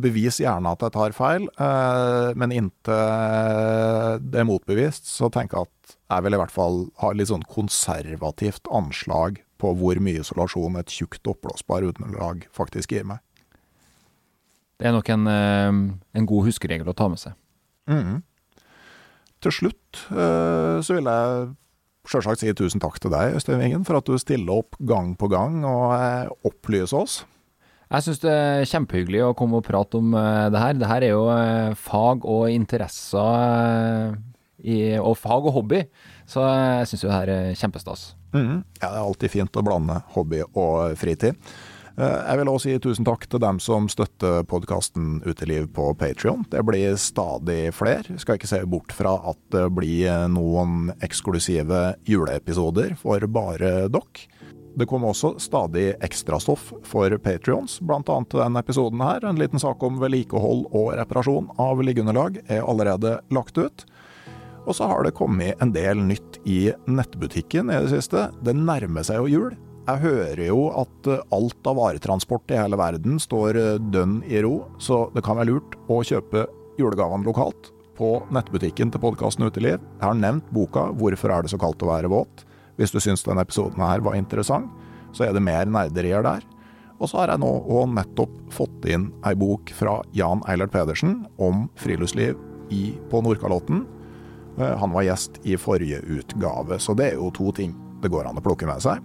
[0.00, 5.66] Bevis gjerne at jeg tar feil, eh, men inntil det er motbevist, så tenker jeg
[5.66, 10.78] at jeg vil i hvert fall ha litt sånn konservativt anslag på hvor mye isolasjon
[10.78, 13.18] et tjukt oppblåsbar underlag faktisk gir meg.
[14.80, 15.78] Det er nok en, eh,
[16.16, 17.36] en god huskeregel å ta med seg.
[17.90, 18.22] Mm.
[19.44, 21.50] Til slutt eh, så vil jeg
[22.08, 25.28] sjølsagt si tusen takk til deg, Øystein Wingen, for at du stiller opp gang på
[25.32, 27.18] gang og eh, opplyser oss.
[27.90, 30.76] Jeg syns det er kjempehyggelig å komme og prate om det her.
[30.78, 31.24] Det her er jo
[31.74, 34.14] fag og interesser
[34.62, 35.80] i, og fag og hobby,
[36.22, 38.12] så jeg syns jo det her er kjempestas.
[38.30, 38.62] Mm.
[38.78, 41.34] Ja, det er alltid fint å blande hobby og fritid.
[42.00, 46.46] Eh, jeg vil også si tusen takk til dem som støtter podkasten Uteliv på Patrion.
[46.48, 48.16] Det blir stadig flere.
[48.16, 54.26] Skal ikke se bort fra at det blir noen eksklusive juleepisoder for bare dere.
[54.80, 58.00] Det kommer også stadig ekstrastoff for patrions, bl.a.
[58.32, 59.26] denne episoden her.
[59.26, 63.84] En liten sak om vedlikehold og reparasjon av liggeunderlag er allerede lagt ut.
[64.64, 68.30] Og så har det kommet en del nytt i nettbutikken i det siste.
[68.46, 69.58] Det nærmer seg jo jul.
[69.90, 74.38] Jeg hører jo at eh, alt av varetransport i hele verden står eh, dønn i
[74.44, 76.44] ro, så det kan være lurt å kjøpe
[76.78, 79.80] julegavene lokalt på nettbutikken til podkasten Uteliv.
[79.80, 82.44] Jeg har nevnt boka 'Hvorfor er det så kaldt å være våt'.
[82.78, 84.70] Hvis du syns denne episoden her var interessant,
[85.12, 86.46] så er det mer nerderier der.
[87.00, 91.26] Og så har jeg nå òg nettopp fått inn ei bok fra Jan Eilert Pedersen
[91.38, 92.36] om friluftsliv
[92.70, 93.86] i, på Nordkalotten.
[94.56, 98.28] Eh, han var gjest i forrige utgave, så det er jo to ting det går
[98.28, 99.02] an å plukke med seg.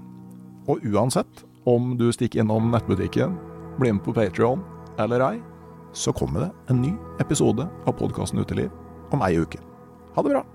[0.68, 3.36] Og uansett om du stikker innom nettbutikken,
[3.80, 4.64] blir med på Patrion
[5.02, 5.38] eller ei,
[5.94, 8.72] så kommer det en ny episode av podkasten Uteliv
[9.14, 9.62] om ei uke.
[10.16, 10.55] Ha det bra!